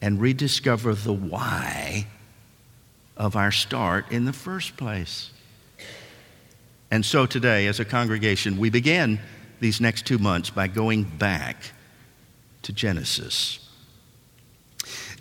and 0.00 0.20
rediscover 0.20 0.94
the 0.94 1.12
why 1.12 2.06
of 3.16 3.36
our 3.36 3.50
start 3.50 4.10
in 4.10 4.24
the 4.24 4.32
first 4.32 4.76
place. 4.76 5.30
And 6.90 7.04
so 7.04 7.26
today, 7.26 7.66
as 7.66 7.80
a 7.80 7.84
congregation, 7.84 8.56
we 8.58 8.70
begin 8.70 9.20
these 9.60 9.80
next 9.80 10.06
two 10.06 10.18
months 10.18 10.50
by 10.50 10.68
going 10.68 11.04
back 11.04 11.72
to 12.62 12.72
Genesis. 12.72 13.63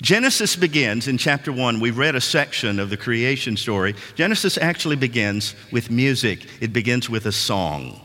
Genesis 0.03 0.57
begins 0.57 1.07
in 1.07 1.17
chapter 1.17 1.49
1. 1.49 1.79
We 1.79 1.89
read 1.89 2.13
a 2.13 2.19
section 2.19 2.77
of 2.77 2.89
the 2.89 2.97
creation 2.97 3.55
story. 3.55 3.95
Genesis 4.15 4.57
actually 4.57 4.97
begins 4.97 5.55
with 5.71 5.89
music, 5.89 6.45
it 6.59 6.73
begins 6.73 7.09
with 7.09 7.25
a 7.25 7.31
song. 7.31 8.01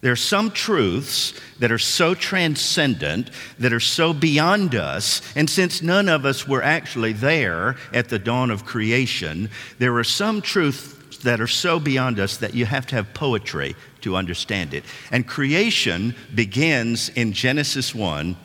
There 0.00 0.12
are 0.12 0.16
some 0.16 0.52
truths 0.52 1.34
that 1.58 1.72
are 1.72 1.78
so 1.78 2.14
transcendent, 2.14 3.32
that 3.58 3.72
are 3.72 3.80
so 3.80 4.14
beyond 4.14 4.76
us, 4.76 5.20
and 5.34 5.50
since 5.50 5.82
none 5.82 6.08
of 6.08 6.24
us 6.24 6.46
were 6.46 6.62
actually 6.62 7.14
there 7.14 7.74
at 7.92 8.10
the 8.10 8.20
dawn 8.20 8.52
of 8.52 8.64
creation, 8.64 9.50
there 9.80 9.96
are 9.96 10.04
some 10.04 10.40
truths 10.40 11.18
that 11.24 11.40
are 11.40 11.48
so 11.48 11.80
beyond 11.80 12.20
us 12.20 12.36
that 12.36 12.54
you 12.54 12.64
have 12.64 12.86
to 12.86 12.94
have 12.94 13.12
poetry 13.12 13.74
to 14.02 14.14
understand 14.14 14.72
it. 14.72 14.84
And 15.10 15.26
creation 15.26 16.14
begins 16.32 17.08
in 17.08 17.32
Genesis 17.32 17.92
1 17.92 18.36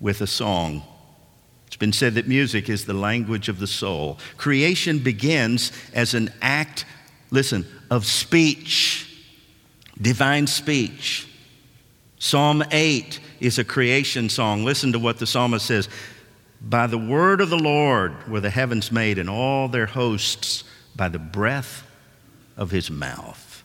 with 0.00 0.22
a 0.22 0.26
song. 0.26 0.82
It's 1.68 1.76
been 1.76 1.92
said 1.92 2.14
that 2.14 2.26
music 2.26 2.70
is 2.70 2.86
the 2.86 2.94
language 2.94 3.50
of 3.50 3.58
the 3.58 3.66
soul. 3.66 4.18
Creation 4.38 5.00
begins 5.00 5.70
as 5.92 6.14
an 6.14 6.32
act, 6.40 6.86
listen, 7.30 7.66
of 7.90 8.06
speech, 8.06 9.22
divine 10.00 10.46
speech. 10.46 11.28
Psalm 12.18 12.64
8 12.70 13.20
is 13.40 13.58
a 13.58 13.64
creation 13.64 14.30
song. 14.30 14.64
Listen 14.64 14.92
to 14.92 14.98
what 14.98 15.18
the 15.18 15.26
psalmist 15.26 15.66
says 15.66 15.90
By 16.62 16.86
the 16.86 16.96
word 16.96 17.42
of 17.42 17.50
the 17.50 17.58
Lord 17.58 18.26
were 18.26 18.40
the 18.40 18.48
heavens 18.48 18.90
made, 18.90 19.18
and 19.18 19.28
all 19.28 19.68
their 19.68 19.84
hosts 19.84 20.64
by 20.96 21.10
the 21.10 21.18
breath 21.18 21.86
of 22.56 22.70
his 22.70 22.90
mouth. 22.90 23.62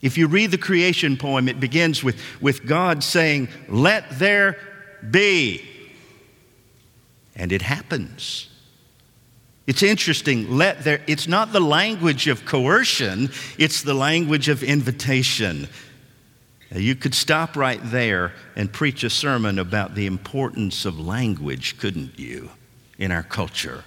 If 0.00 0.16
you 0.16 0.26
read 0.26 0.52
the 0.52 0.58
creation 0.58 1.18
poem, 1.18 1.50
it 1.50 1.60
begins 1.60 2.02
with, 2.02 2.18
with 2.40 2.64
God 2.64 3.04
saying, 3.04 3.48
Let 3.68 4.18
there 4.18 4.56
be. 5.10 5.77
And 7.38 7.52
it 7.52 7.62
happens. 7.62 8.48
It's 9.68 9.82
interesting. 9.82 10.56
Let 10.56 10.82
there, 10.82 11.02
it's 11.06 11.28
not 11.28 11.52
the 11.52 11.60
language 11.60 12.26
of 12.26 12.44
coercion, 12.44 13.30
it's 13.58 13.82
the 13.82 13.94
language 13.94 14.48
of 14.48 14.62
invitation. 14.62 15.68
Now, 16.70 16.78
you 16.78 16.94
could 16.94 17.14
stop 17.14 17.56
right 17.56 17.80
there 17.82 18.32
and 18.56 18.72
preach 18.72 19.04
a 19.04 19.10
sermon 19.10 19.58
about 19.58 19.94
the 19.94 20.06
importance 20.06 20.84
of 20.84 20.98
language, 20.98 21.78
couldn't 21.78 22.18
you, 22.18 22.50
in 22.98 23.10
our 23.10 23.22
culture? 23.22 23.84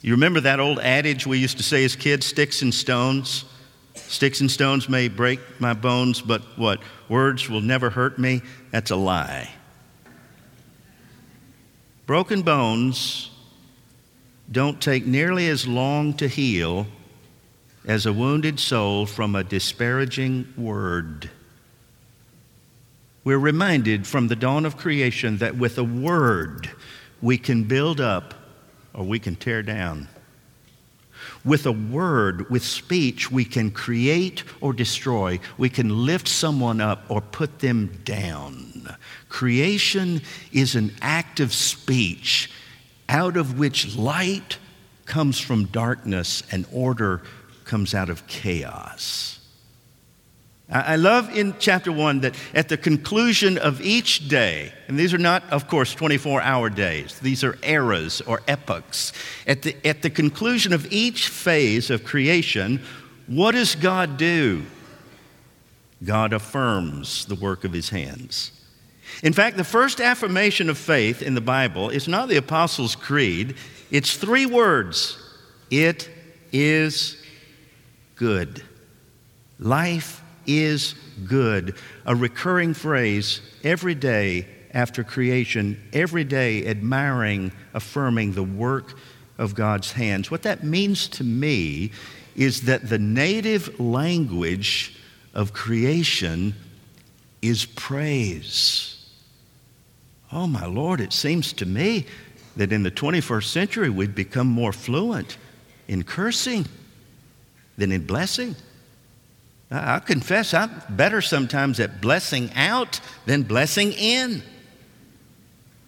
You 0.00 0.12
remember 0.12 0.40
that 0.40 0.60
old 0.60 0.78
adage 0.78 1.26
we 1.26 1.38
used 1.38 1.56
to 1.56 1.64
say 1.64 1.84
as 1.84 1.96
kids 1.96 2.26
sticks 2.26 2.62
and 2.62 2.72
stones? 2.72 3.44
Sticks 3.94 4.40
and 4.40 4.50
stones 4.50 4.88
may 4.88 5.08
break 5.08 5.40
my 5.60 5.74
bones, 5.74 6.20
but 6.20 6.42
what? 6.56 6.80
Words 7.08 7.48
will 7.48 7.60
never 7.60 7.90
hurt 7.90 8.18
me? 8.18 8.42
That's 8.70 8.92
a 8.92 8.96
lie. 8.96 9.50
Broken 12.08 12.40
bones 12.40 13.30
don't 14.50 14.80
take 14.80 15.04
nearly 15.04 15.46
as 15.46 15.68
long 15.68 16.14
to 16.14 16.26
heal 16.26 16.86
as 17.84 18.06
a 18.06 18.14
wounded 18.14 18.58
soul 18.58 19.04
from 19.04 19.34
a 19.34 19.44
disparaging 19.44 20.54
word. 20.56 21.28
We're 23.24 23.36
reminded 23.36 24.06
from 24.06 24.28
the 24.28 24.36
dawn 24.36 24.64
of 24.64 24.78
creation 24.78 25.36
that 25.36 25.58
with 25.58 25.76
a 25.76 25.84
word 25.84 26.70
we 27.20 27.36
can 27.36 27.64
build 27.64 28.00
up 28.00 28.32
or 28.94 29.04
we 29.04 29.18
can 29.18 29.36
tear 29.36 29.62
down. 29.62 30.08
With 31.44 31.66
a 31.66 31.72
word, 31.72 32.48
with 32.48 32.64
speech, 32.64 33.30
we 33.30 33.44
can 33.44 33.70
create 33.70 34.44
or 34.62 34.72
destroy. 34.72 35.40
We 35.58 35.68
can 35.68 36.06
lift 36.06 36.26
someone 36.26 36.80
up 36.80 37.04
or 37.10 37.20
put 37.20 37.58
them 37.58 38.00
down. 38.02 38.96
Creation 39.28 40.22
is 40.52 40.74
an 40.74 40.94
act 41.02 41.40
of 41.40 41.52
speech 41.52 42.50
out 43.08 43.36
of 43.36 43.58
which 43.58 43.96
light 43.96 44.58
comes 45.06 45.40
from 45.40 45.64
darkness 45.66 46.42
and 46.50 46.66
order 46.72 47.22
comes 47.64 47.94
out 47.94 48.10
of 48.10 48.26
chaos. 48.26 49.38
I 50.70 50.96
love 50.96 51.34
in 51.34 51.54
chapter 51.58 51.90
one 51.90 52.20
that 52.20 52.34
at 52.52 52.68
the 52.68 52.76
conclusion 52.76 53.56
of 53.56 53.80
each 53.80 54.28
day, 54.28 54.70
and 54.86 54.98
these 54.98 55.14
are 55.14 55.18
not, 55.18 55.42
of 55.50 55.66
course, 55.66 55.94
24 55.94 56.42
hour 56.42 56.68
days, 56.68 57.18
these 57.20 57.42
are 57.42 57.56
eras 57.62 58.20
or 58.20 58.42
epochs. 58.46 59.14
At 59.46 59.62
the, 59.62 59.74
at 59.86 60.02
the 60.02 60.10
conclusion 60.10 60.74
of 60.74 60.86
each 60.92 61.28
phase 61.28 61.88
of 61.88 62.04
creation, 62.04 62.82
what 63.26 63.52
does 63.52 63.76
God 63.76 64.18
do? 64.18 64.66
God 66.04 66.34
affirms 66.34 67.24
the 67.24 67.34
work 67.34 67.64
of 67.64 67.72
his 67.72 67.88
hands. 67.88 68.52
In 69.22 69.32
fact, 69.32 69.56
the 69.56 69.64
first 69.64 70.00
affirmation 70.00 70.70
of 70.70 70.78
faith 70.78 71.22
in 71.22 71.34
the 71.34 71.40
Bible 71.40 71.90
is 71.90 72.08
not 72.08 72.28
the 72.28 72.36
Apostles' 72.36 72.94
Creed, 72.94 73.56
it's 73.90 74.16
three 74.16 74.46
words 74.46 75.18
It 75.70 76.08
is 76.52 77.16
good. 78.16 78.62
Life 79.58 80.22
is 80.46 80.94
good, 81.26 81.76
a 82.06 82.14
recurring 82.14 82.74
phrase 82.74 83.40
every 83.64 83.94
day 83.94 84.46
after 84.72 85.02
creation, 85.02 85.82
every 85.92 86.24
day 86.24 86.66
admiring, 86.66 87.52
affirming 87.74 88.32
the 88.32 88.42
work 88.42 88.94
of 89.36 89.54
God's 89.54 89.92
hands. 89.92 90.30
What 90.30 90.42
that 90.42 90.64
means 90.64 91.08
to 91.08 91.24
me 91.24 91.92
is 92.36 92.62
that 92.62 92.88
the 92.88 92.98
native 92.98 93.80
language 93.80 94.96
of 95.34 95.52
creation 95.52 96.54
is 97.42 97.64
praise. 97.64 98.97
Oh, 100.32 100.46
my 100.46 100.66
Lord, 100.66 101.00
it 101.00 101.12
seems 101.12 101.52
to 101.54 101.66
me 101.66 102.06
that 102.56 102.72
in 102.72 102.82
the 102.82 102.90
21st 102.90 103.44
century 103.44 103.88
we've 103.88 104.14
become 104.14 104.46
more 104.46 104.72
fluent 104.72 105.38
in 105.86 106.02
cursing 106.02 106.66
than 107.78 107.92
in 107.92 108.04
blessing. 108.04 108.56
I 109.70 110.00
confess 110.00 110.54
I'm 110.54 110.70
better 110.90 111.20
sometimes 111.20 111.78
at 111.80 112.00
blessing 112.00 112.50
out 112.54 113.00
than 113.26 113.42
blessing 113.42 113.92
in. 113.92 114.42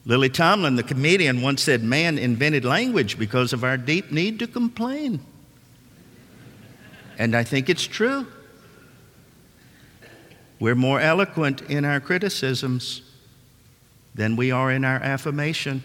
Lily 0.07 0.31
Tomlin, 0.31 0.77
the 0.77 0.83
comedian, 0.83 1.43
once 1.43 1.63
said, 1.63 1.83
Man 1.83 2.19
invented 2.19 2.65
language 2.65 3.19
because 3.19 3.53
of 3.53 3.65
our 3.65 3.77
deep 3.77 4.11
need 4.11 4.39
to 4.39 4.47
complain. 4.47 5.21
And 7.19 7.35
I 7.35 7.45
think 7.45 7.69
it's 7.69 7.87
true. 7.87 8.27
We're 10.59 10.75
more 10.75 11.01
eloquent 11.01 11.63
in 11.63 11.85
our 11.85 12.01
criticisms 12.01 13.03
than 14.21 14.37
we 14.37 14.51
are 14.51 14.71
in 14.71 14.85
our 14.85 14.99
affirmation. 14.99 15.83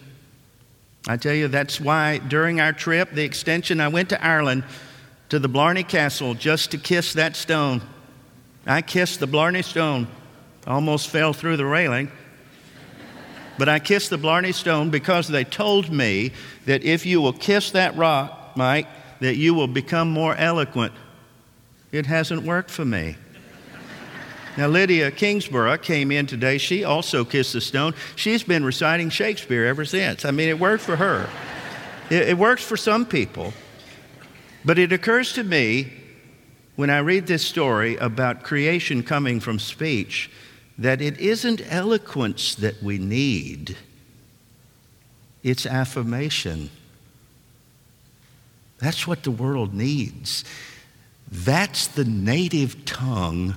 I 1.07 1.15
tell 1.15 1.33
you, 1.33 1.47
that's 1.47 1.79
why 1.79 2.17
during 2.17 2.59
our 2.59 2.73
trip, 2.73 3.11
the 3.13 3.23
extension, 3.23 3.79
I 3.79 3.87
went 3.87 4.09
to 4.09 4.21
Ireland 4.21 4.65
to 5.29 5.39
the 5.39 5.47
Blarney 5.47 5.83
Castle 5.83 6.33
just 6.33 6.71
to 6.71 6.77
kiss 6.77 7.13
that 7.13 7.37
stone. 7.37 7.81
I 8.67 8.81
kissed 8.81 9.21
the 9.21 9.25
Blarney 9.25 9.61
Stone, 9.61 10.09
almost 10.67 11.07
fell 11.07 11.31
through 11.31 11.55
the 11.55 11.65
railing. 11.65 12.11
But 13.57 13.69
I 13.69 13.79
kissed 13.79 14.09
the 14.09 14.17
Blarney 14.17 14.51
Stone 14.51 14.89
because 14.89 15.29
they 15.29 15.45
told 15.45 15.89
me 15.89 16.33
that 16.65 16.83
if 16.83 17.05
you 17.05 17.21
will 17.21 17.31
kiss 17.31 17.71
that 17.71 17.95
rock, 17.95 18.57
Mike, 18.57 18.87
that 19.21 19.37
you 19.37 19.53
will 19.53 19.69
become 19.69 20.11
more 20.11 20.35
eloquent. 20.35 20.91
It 21.93 22.05
hasn't 22.05 22.43
worked 22.43 22.69
for 22.69 22.83
me. 22.83 23.15
Now, 24.57 24.67
Lydia 24.67 25.11
Kingsborough 25.11 25.77
came 25.77 26.11
in 26.11 26.27
today. 26.27 26.57
She 26.57 26.85
also 26.85 27.25
kissed 27.25 27.51
the 27.51 27.59
stone. 27.59 27.93
She's 28.15 28.41
been 28.41 28.63
reciting 28.63 29.09
Shakespeare 29.09 29.65
ever 29.65 29.83
since. 29.83 30.23
I 30.23 30.31
mean, 30.31 30.47
it 30.47 30.59
worked 30.59 30.83
for 30.83 30.95
her. 30.95 31.29
It, 32.09 32.29
it 32.29 32.37
works 32.37 32.63
for 32.63 32.77
some 32.77 33.05
people. 33.05 33.53
But 34.63 34.79
it 34.79 34.93
occurs 34.93 35.33
to 35.33 35.43
me 35.43 35.91
when 36.77 36.89
I 36.89 36.99
read 36.99 37.27
this 37.27 37.45
story 37.45 37.97
about 37.97 38.43
creation 38.43 39.03
coming 39.03 39.39
from 39.41 39.59
speech 39.59 40.31
that 40.77 41.01
it 41.01 41.19
isn't 41.19 41.61
eloquence 41.69 42.55
that 42.55 42.81
we 42.81 42.97
need, 42.97 43.77
it's 45.43 45.65
affirmation. 45.65 46.69
That's 48.79 49.07
what 49.07 49.23
the 49.23 49.31
world 49.31 49.73
needs. 49.73 50.43
That's 51.31 51.87
the 51.87 52.03
native 52.03 52.85
tongue 52.85 53.55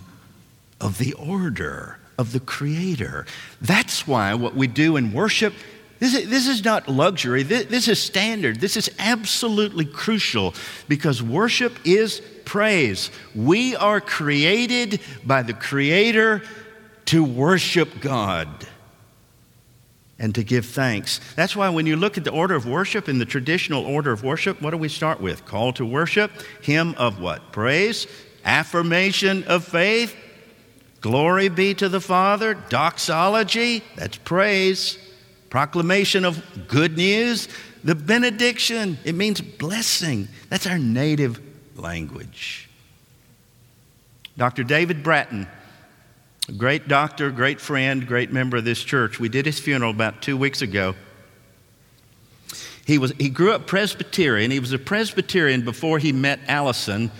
of 0.81 0.99
the 0.99 1.13
order, 1.15 1.99
of 2.19 2.33
the 2.33 2.41
Creator. 2.41 3.27
That's 3.61 4.07
why 4.07 4.35
what 4.35 4.55
we 4.55 4.67
do 4.67 4.97
in 4.97 5.13
worship. 5.13 5.55
This 5.99 6.15
is, 6.15 6.31
this 6.31 6.47
is 6.47 6.65
not 6.65 6.89
luxury. 6.89 7.43
This, 7.43 7.67
this 7.67 7.89
is 7.89 8.01
standard. 8.01 8.61
This 8.61 8.77
is 8.77 8.91
absolutely 8.99 9.85
crucial 9.85 10.55
because 10.87 11.23
worship 11.23 11.77
is 11.85 12.23
praise. 12.45 13.11
We 13.35 13.75
are 13.77 14.01
created 14.01 15.01
by 15.25 15.43
the 15.43 15.55
Creator 15.55 16.43
to 17.07 17.25
worship 17.25 18.01
God 18.01 18.49
and 20.19 20.35
to 20.35 20.43
give 20.43 20.67
thanks. 20.67 21.21
That's 21.37 21.55
why 21.55 21.69
when 21.69 21.87
you 21.87 21.97
look 21.97 22.19
at 22.19 22.25
the 22.25 22.33
order 22.33 22.55
of 22.55 22.67
worship, 22.67 23.09
in 23.09 23.19
the 23.19 23.25
traditional 23.25 23.85
order 23.85 24.11
of 24.13 24.25
worship, 24.25 24.61
what 24.61 24.71
do 24.71 24.77
we 24.77 24.89
start 24.89 25.21
with? 25.21 25.45
Call 25.45 25.73
to 25.75 25.85
worship, 25.85 26.31
hymn 26.63 26.95
of 26.97 27.21
what? 27.21 27.53
Praise, 27.53 28.07
affirmation 28.45 29.45
of 29.45 29.65
faith, 29.65 30.17
glory 31.01 31.49
be 31.49 31.75
to 31.75 31.89
the 31.89 32.01
Father, 32.01 32.55
doxology, 32.55 33.83
that's 33.97 34.19
praise, 34.19 34.99
proclamation 35.51 36.25
of 36.25 36.43
good 36.69 36.97
news, 36.97 37.49
the 37.85 37.95
benediction, 37.95 38.99
it 39.05 39.15
means 39.15 39.41
blessing. 39.41 40.29
That's 40.49 40.67
our 40.67 40.79
native 40.79 41.41
language. 41.77 42.69
Dr. 44.37 44.65
David 44.65 45.03
Bratton 45.03 45.49
a 46.49 46.53
great 46.53 46.89
doctor, 46.89 47.31
great 47.31 47.61
friend, 47.61 48.07
great 48.07 48.33
member 48.33 48.57
of 48.57 48.65
this 48.65 48.83
church. 48.83 49.21
We 49.21 49.29
did 49.29 49.45
his 49.45 49.61
funeral 49.61 49.91
about 49.91 50.23
two 50.23 50.37
weeks 50.37 50.63
ago. 50.63 50.95
He, 52.87 52.97
was, 52.97 53.13
he 53.19 53.29
grew 53.29 53.53
up 53.53 53.67
Presbyterian. 53.67 54.51
He 54.51 54.59
was 54.59 54.73
a 54.73 54.79
Presbyterian 54.79 55.63
before 55.63 55.99
he 55.99 56.11
met 56.11 56.41
Allison 56.49 57.11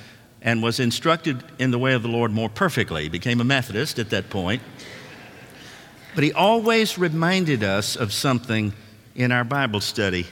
and 0.49 0.63
was 0.63 0.81
instructed 0.81 1.45
in 1.59 1.71
the 1.71 1.79
way 1.79 1.93
of 1.93 2.01
the 2.01 2.09
Lord 2.09 2.33
more 2.33 2.49
perfectly. 2.49 3.03
He 3.03 3.09
became 3.11 3.39
a 3.43 3.45
Methodist 3.45 3.99
at 3.99 4.09
that 4.09 4.31
point. 4.31 4.63
But 6.15 6.25
he 6.25 6.33
always 6.33 6.97
reminded 6.97 7.63
us 7.63 7.97
of 7.97 8.15
something 8.15 8.73
in 9.15 9.31
our 9.31 9.45
Bible 9.45 9.83
study. 9.83 10.27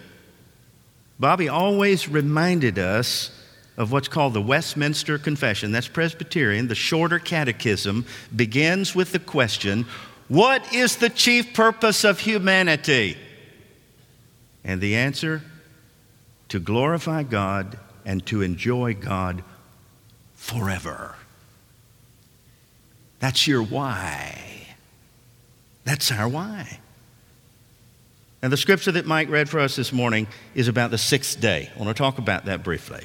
Bobby 1.21 1.51
always 1.51 2.09
reminded 2.09 2.79
us 2.79 3.31
of 3.77 3.93
what's 3.93 4.09
called 4.09 4.33
the 4.33 4.41
Westminster 4.41 5.19
Confession, 5.19 5.71
that's 5.71 5.87
Presbyterian, 5.87 6.69
the 6.69 6.75
shorter 6.75 7.19
catechism, 7.19 8.07
begins 8.35 8.95
with 8.95 9.13
the 9.13 9.19
question 9.19 9.85
What 10.29 10.73
is 10.73 10.97
the 10.97 11.11
chief 11.11 11.53
purpose 11.53 12.05
of 12.05 12.21
humanity? 12.21 13.19
And 14.65 14.81
the 14.81 14.97
answer 14.97 15.43
to 16.49 16.59
glorify 16.59 17.23
God 17.23 17.79
and 18.07 18.25
to 18.27 18.41
enjoy 18.41 18.95
God 18.95 19.45
forever. 20.47 21.17
That's 23.19 23.47
your 23.49 23.63
why. 23.63 24.67
That's 25.85 26.13
our 26.13 26.29
why. 26.29 26.79
And 28.43 28.53
the 28.53 28.57
scripture 28.57 28.93
that 28.93 29.07
Mike 29.07 29.29
read 29.29 29.49
for 29.49 29.59
us 29.59 29.75
this 29.75 29.93
morning 29.93 30.29
is 30.55 30.69
about 30.69 30.93
the 30.93 30.99
sixth 30.99 31.41
day. 31.41 31.69
I 31.75 31.79
want 31.83 31.89
to 31.97 32.01
talk 32.01 32.19
about 32.19 32.45
that 32.45 32.63
briefly. 32.63 33.05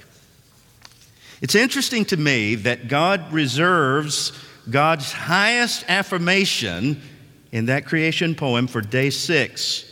It's 1.41 1.55
interesting 1.55 2.05
to 2.05 2.17
me 2.17 2.55
that 2.55 2.87
God 2.87 3.33
reserves 3.33 4.33
God's 4.69 5.11
highest 5.11 5.85
affirmation 5.87 7.01
in 7.51 7.65
that 7.65 7.87
creation 7.87 8.35
poem 8.35 8.67
for 8.67 8.81
day 8.81 9.09
six. 9.09 9.85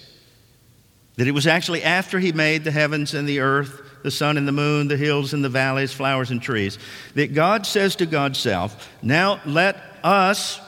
That 1.15 1.27
it 1.27 1.31
was 1.31 1.47
actually 1.47 1.83
after 1.83 2.19
he 2.19 2.31
made 2.31 2.63
the 2.63 2.71
heavens 2.71 3.15
and 3.15 3.27
the 3.27 3.39
earth, 3.39 3.81
the 4.03 4.11
sun 4.11 4.37
and 4.37 4.47
the 4.47 4.51
moon, 4.51 4.87
the 4.87 4.97
hills 4.97 5.33
and 5.33 5.43
the 5.43 5.49
valleys, 5.49 5.91
flowers 5.91 6.31
and 6.31 6.41
trees, 6.41 6.77
that 7.15 7.33
God 7.33 7.65
says 7.65 7.95
to 7.97 8.05
God's 8.05 8.39
self, 8.39 8.89
Now 9.01 9.39
let 9.45 9.81
us 10.03 10.59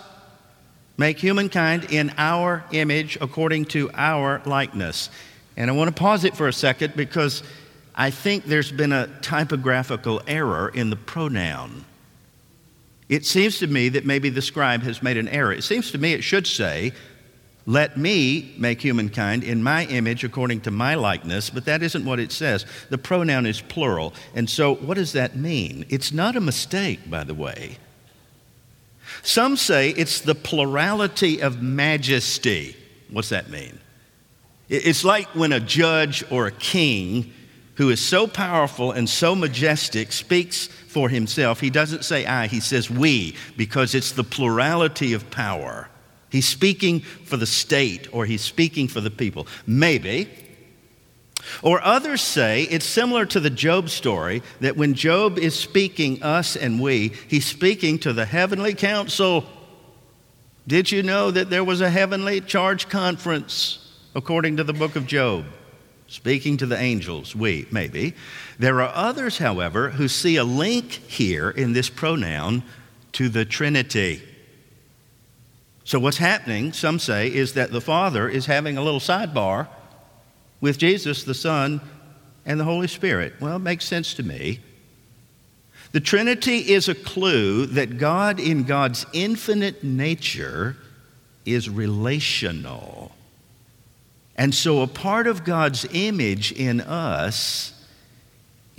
make 0.97 1.17
humankind 1.17 1.91
in 1.91 2.13
our 2.17 2.63
image 2.71 3.17
according 3.21 3.65
to 3.65 3.89
our 3.93 4.41
likeness. 4.45 5.09
And 5.57 5.69
I 5.69 5.73
want 5.73 5.89
to 5.89 5.99
pause 5.99 6.23
it 6.23 6.35
for 6.35 6.47
a 6.47 6.53
second 6.53 6.95
because 6.95 7.43
I 7.95 8.09
think 8.09 8.45
there's 8.45 8.71
been 8.71 8.91
a 8.91 9.07
typographical 9.21 10.21
error 10.27 10.69
in 10.73 10.89
the 10.89 10.95
pronoun. 10.95 11.85
It 13.09 13.25
seems 13.25 13.59
to 13.59 13.67
me 13.67 13.89
that 13.89 14.05
maybe 14.05 14.29
the 14.29 14.41
scribe 14.41 14.83
has 14.83 15.03
made 15.03 15.17
an 15.17 15.27
error. 15.27 15.51
It 15.51 15.63
seems 15.63 15.91
to 15.91 15.97
me 15.97 16.13
it 16.13 16.23
should 16.23 16.47
say, 16.47 16.93
Let 17.65 17.95
me 17.95 18.55
make 18.57 18.81
humankind 18.81 19.43
in 19.43 19.61
my 19.61 19.85
image 19.85 20.23
according 20.23 20.61
to 20.61 20.71
my 20.71 20.95
likeness, 20.95 21.49
but 21.49 21.65
that 21.65 21.83
isn't 21.83 22.05
what 22.05 22.19
it 22.19 22.31
says. 22.31 22.65
The 22.89 22.97
pronoun 22.97 23.45
is 23.45 23.61
plural. 23.61 24.13
And 24.33 24.49
so, 24.49 24.75
what 24.75 24.95
does 24.95 25.13
that 25.13 25.35
mean? 25.35 25.85
It's 25.89 26.11
not 26.11 26.35
a 26.35 26.41
mistake, 26.41 27.09
by 27.09 27.23
the 27.23 27.35
way. 27.35 27.77
Some 29.21 29.57
say 29.57 29.89
it's 29.91 30.21
the 30.21 30.33
plurality 30.33 31.41
of 31.41 31.61
majesty. 31.61 32.75
What's 33.11 33.29
that 33.29 33.49
mean? 33.49 33.77
It's 34.69 35.03
like 35.03 35.27
when 35.35 35.51
a 35.51 35.59
judge 35.59 36.23
or 36.31 36.47
a 36.47 36.51
king 36.51 37.31
who 37.75 37.89
is 37.89 37.99
so 38.05 38.27
powerful 38.27 38.91
and 38.91 39.09
so 39.09 39.33
majestic, 39.35 40.11
speaks 40.11 40.67
for 40.67 41.09
himself. 41.09 41.59
He 41.59 41.69
doesn't 41.69 42.05
say 42.05 42.25
I, 42.25 42.47
he 42.47 42.59
says 42.59 42.89
we, 42.89 43.35
because 43.57 43.95
it's 43.95 44.11
the 44.11 44.23
plurality 44.23 45.13
of 45.13 45.29
power. 45.31 45.89
He's 46.31 46.47
speaking 46.47 47.01
for 47.01 47.37
the 47.37 47.45
state 47.45 48.07
or 48.13 48.25
he's 48.25 48.41
speaking 48.41 48.87
for 48.87 49.01
the 49.01 49.11
people. 49.11 49.47
Maybe. 49.67 50.29
Or 51.61 51.81
others 51.81 52.21
say 52.21 52.63
it's 52.63 52.85
similar 52.85 53.25
to 53.27 53.39
the 53.39 53.49
Job 53.49 53.89
story 53.89 54.41
that 54.59 54.77
when 54.77 54.93
Job 54.93 55.37
is 55.37 55.55
speaking 55.55 56.23
us 56.23 56.55
and 56.55 56.79
we, 56.79 57.09
he's 57.27 57.45
speaking 57.45 57.99
to 57.99 58.13
the 58.13 58.25
heavenly 58.25 58.73
council. 58.73 59.45
Did 60.67 60.91
you 60.91 61.03
know 61.03 61.31
that 61.31 61.49
there 61.49 61.63
was 61.63 61.81
a 61.81 61.89
heavenly 61.89 62.41
charge 62.41 62.89
conference 62.89 63.77
according 64.15 64.57
to 64.57 64.63
the 64.63 64.73
book 64.73 64.95
of 64.95 65.07
Job? 65.07 65.45
speaking 66.11 66.57
to 66.57 66.65
the 66.65 66.77
angels, 66.77 67.33
we, 67.33 67.65
maybe. 67.71 68.13
There 68.59 68.81
are 68.81 68.91
others, 68.93 69.37
however, 69.37 69.91
who 69.91 70.09
see 70.09 70.35
a 70.35 70.43
link 70.43 70.91
here 70.91 71.49
in 71.49 71.71
this 71.71 71.89
pronoun 71.89 72.63
to 73.13 73.29
the 73.29 73.45
Trinity. 73.45 74.21
So, 75.83 75.99
what's 75.99 76.17
happening, 76.17 76.73
some 76.73 76.99
say, 76.99 77.33
is 77.33 77.53
that 77.53 77.71
the 77.71 77.81
Father 77.81 78.29
is 78.29 78.45
having 78.45 78.77
a 78.77 78.83
little 78.83 78.99
sidebar 78.99 79.67
with 80.59 80.77
Jesus, 80.77 81.23
the 81.23 81.33
Son, 81.33 81.81
and 82.45 82.59
the 82.59 82.63
Holy 82.63 82.87
Spirit. 82.87 83.33
Well, 83.39 83.55
it 83.55 83.59
makes 83.59 83.85
sense 83.85 84.13
to 84.15 84.23
me. 84.23 84.59
The 85.91 85.99
Trinity 85.99 86.71
is 86.71 86.87
a 86.87 86.95
clue 86.95 87.65
that 87.65 87.97
God, 87.97 88.39
in 88.39 88.63
God's 88.63 89.05
infinite 89.11 89.83
nature, 89.83 90.77
is 91.45 91.69
relational. 91.69 93.11
And 94.35 94.53
so, 94.53 94.81
a 94.81 94.87
part 94.87 95.27
of 95.27 95.43
God's 95.43 95.85
image 95.91 96.51
in 96.51 96.79
us 96.81 97.73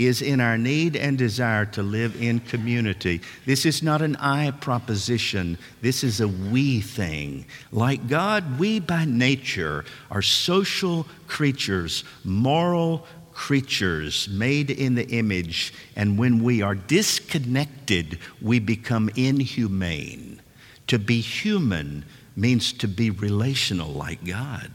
is 0.06 0.22
in 0.22 0.40
our 0.40 0.56
need 0.56 0.96
and 0.96 1.18
desire 1.18 1.66
to 1.66 1.82
live 1.82 2.20
in 2.20 2.40
community. 2.40 3.20
This 3.46 3.66
is 3.66 3.82
not 3.82 4.02
an 4.02 4.16
I 4.16 4.50
proposition, 4.50 5.58
this 5.80 6.04
is 6.04 6.20
a 6.20 6.28
we 6.28 6.80
thing. 6.80 7.46
Like 7.70 8.08
God, 8.08 8.58
we 8.58 8.80
by 8.80 9.04
nature 9.04 9.84
are 10.10 10.22
social 10.22 11.06
creatures, 11.26 12.04
moral 12.24 13.06
creatures 13.32 14.28
made 14.28 14.70
in 14.70 14.94
the 14.94 15.08
image, 15.08 15.72
and 15.96 16.18
when 16.18 16.42
we 16.42 16.62
are 16.62 16.74
disconnected, 16.74 18.18
we 18.40 18.58
become 18.58 19.10
inhumane. 19.16 20.40
To 20.88 20.98
be 20.98 21.20
human 21.20 22.04
means 22.36 22.72
to 22.74 22.88
be 22.88 23.10
relational 23.10 23.90
like 23.90 24.24
God. 24.24 24.70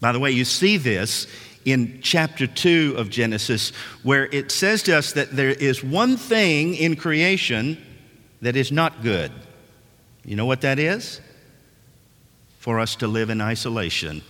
By 0.00 0.12
the 0.12 0.18
way, 0.18 0.32
you 0.32 0.44
see 0.44 0.76
this 0.76 1.26
in 1.64 2.00
chapter 2.02 2.46
2 2.46 2.94
of 2.98 3.10
Genesis, 3.10 3.70
where 4.02 4.26
it 4.26 4.50
says 4.50 4.82
to 4.84 4.96
us 4.96 5.12
that 5.12 5.30
there 5.30 5.50
is 5.50 5.82
one 5.82 6.16
thing 6.16 6.74
in 6.74 6.96
creation 6.96 7.78
that 8.42 8.56
is 8.56 8.70
not 8.70 9.02
good. 9.02 9.32
You 10.24 10.36
know 10.36 10.46
what 10.46 10.60
that 10.62 10.78
is? 10.78 11.20
For 12.58 12.80
us 12.80 12.96
to 12.96 13.06
live 13.06 13.30
in 13.30 13.40
isolation. 13.40 14.22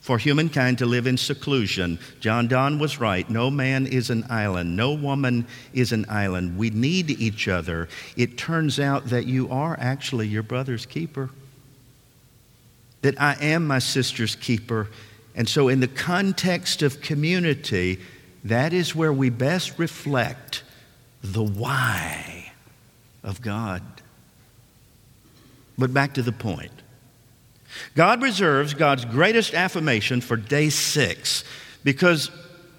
For 0.00 0.18
humankind 0.18 0.78
to 0.78 0.86
live 0.86 1.06
in 1.06 1.16
seclusion. 1.16 1.98
John 2.20 2.46
Donne 2.46 2.78
was 2.78 3.00
right. 3.00 3.28
No 3.28 3.50
man 3.50 3.86
is 3.86 4.08
an 4.08 4.24
island. 4.30 4.76
No 4.76 4.94
woman 4.94 5.46
is 5.72 5.92
an 5.92 6.06
island. 6.08 6.56
We 6.56 6.70
need 6.70 7.10
each 7.10 7.48
other. 7.48 7.88
It 8.16 8.38
turns 8.38 8.78
out 8.78 9.06
that 9.06 9.26
you 9.26 9.50
are 9.50 9.76
actually 9.80 10.28
your 10.28 10.44
brother's 10.44 10.86
keeper. 10.86 11.30
That 13.02 13.20
I 13.20 13.34
am 13.40 13.66
my 13.66 13.80
sister's 13.80 14.36
keeper 14.36 14.88
and 15.36 15.46
so, 15.46 15.68
in 15.68 15.80
the 15.80 15.88
context 15.88 16.82
of 16.82 17.02
community, 17.02 18.00
that 18.42 18.72
is 18.72 18.94
where 18.94 19.12
we 19.12 19.28
best 19.28 19.78
reflect 19.78 20.62
the 21.22 21.42
why 21.42 22.52
of 23.22 23.42
God. 23.42 23.82
But 25.76 25.92
back 25.92 26.14
to 26.14 26.22
the 26.22 26.32
point 26.32 26.72
God 27.94 28.22
reserves 28.22 28.72
God's 28.72 29.04
greatest 29.04 29.52
affirmation 29.52 30.22
for 30.22 30.36
day 30.36 30.70
six 30.70 31.44
because 31.84 32.30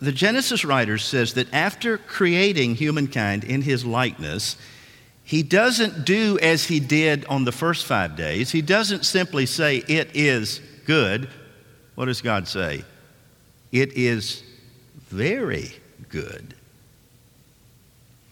the 0.01 0.11
Genesis 0.11 0.65
writer 0.65 0.97
says 0.97 1.35
that 1.35 1.53
after 1.53 1.97
creating 1.99 2.75
humankind 2.75 3.43
in 3.43 3.61
his 3.61 3.85
likeness, 3.85 4.57
he 5.23 5.43
doesn't 5.43 6.05
do 6.05 6.39
as 6.41 6.65
he 6.65 6.79
did 6.79 7.25
on 7.25 7.45
the 7.45 7.51
first 7.51 7.85
five 7.85 8.15
days. 8.15 8.51
He 8.51 8.61
doesn't 8.61 9.05
simply 9.05 9.45
say, 9.45 9.77
It 9.87 10.11
is 10.15 10.61
good, 10.85 11.29
what 11.97 12.05
does 12.05 12.21
God 12.21 12.47
say? 12.47 12.85
It 13.71 13.93
is 13.93 14.43
very 15.07 15.71
good. 16.09 16.53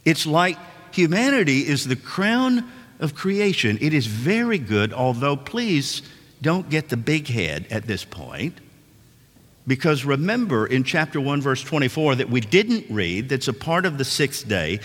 It's 0.06 0.28
like 0.28 0.60
humanity 0.92 1.62
is 1.68 1.88
the 1.88 1.96
crown 1.96 2.72
of 3.00 3.16
creation. 3.16 3.80
It 3.82 3.92
is 3.92 4.06
very 4.06 4.60
good, 4.60 4.94
although 4.94 5.36
please 5.36 6.04
don't 6.44 6.70
get 6.70 6.90
the 6.90 6.96
big 6.96 7.28
head 7.28 7.66
at 7.72 7.88
this 7.88 8.06
point. 8.06 8.60
Because 9.66 10.06
remember 10.06 10.68
in 10.68 10.84
chapter 10.84 11.20
1, 11.20 11.42
verse 11.42 11.64
24, 11.64 12.18
that 12.18 12.30
we 12.30 12.42
didn't 12.42 12.86
read, 12.92 13.30
that's 13.30 13.48
a 13.48 13.54
part 13.54 13.88
of 13.88 13.98
the 13.98 14.06
sixth 14.06 14.48
day. 14.48 14.80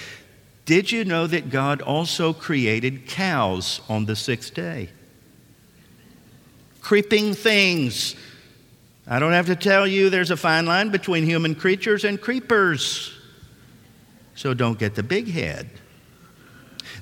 Did 0.64 0.90
you 0.90 1.04
know 1.04 1.26
that 1.26 1.50
God 1.50 1.82
also 1.82 2.32
created 2.32 3.06
cows 3.06 3.82
on 3.90 4.06
the 4.06 4.16
sixth 4.16 4.54
day? 4.54 4.88
Creeping 6.80 7.34
things 7.34 8.16
I 9.12 9.18
don't 9.18 9.32
have 9.32 9.46
to 9.46 9.56
tell 9.56 9.88
you 9.88 10.08
there's 10.08 10.30
a 10.30 10.36
fine 10.36 10.66
line 10.66 10.90
between 10.90 11.24
human 11.24 11.56
creatures 11.56 12.04
and 12.04 12.20
creepers. 12.20 13.12
So 14.36 14.54
don't 14.54 14.78
get 14.78 14.94
the 14.94 15.02
big 15.02 15.26
head. 15.26 15.68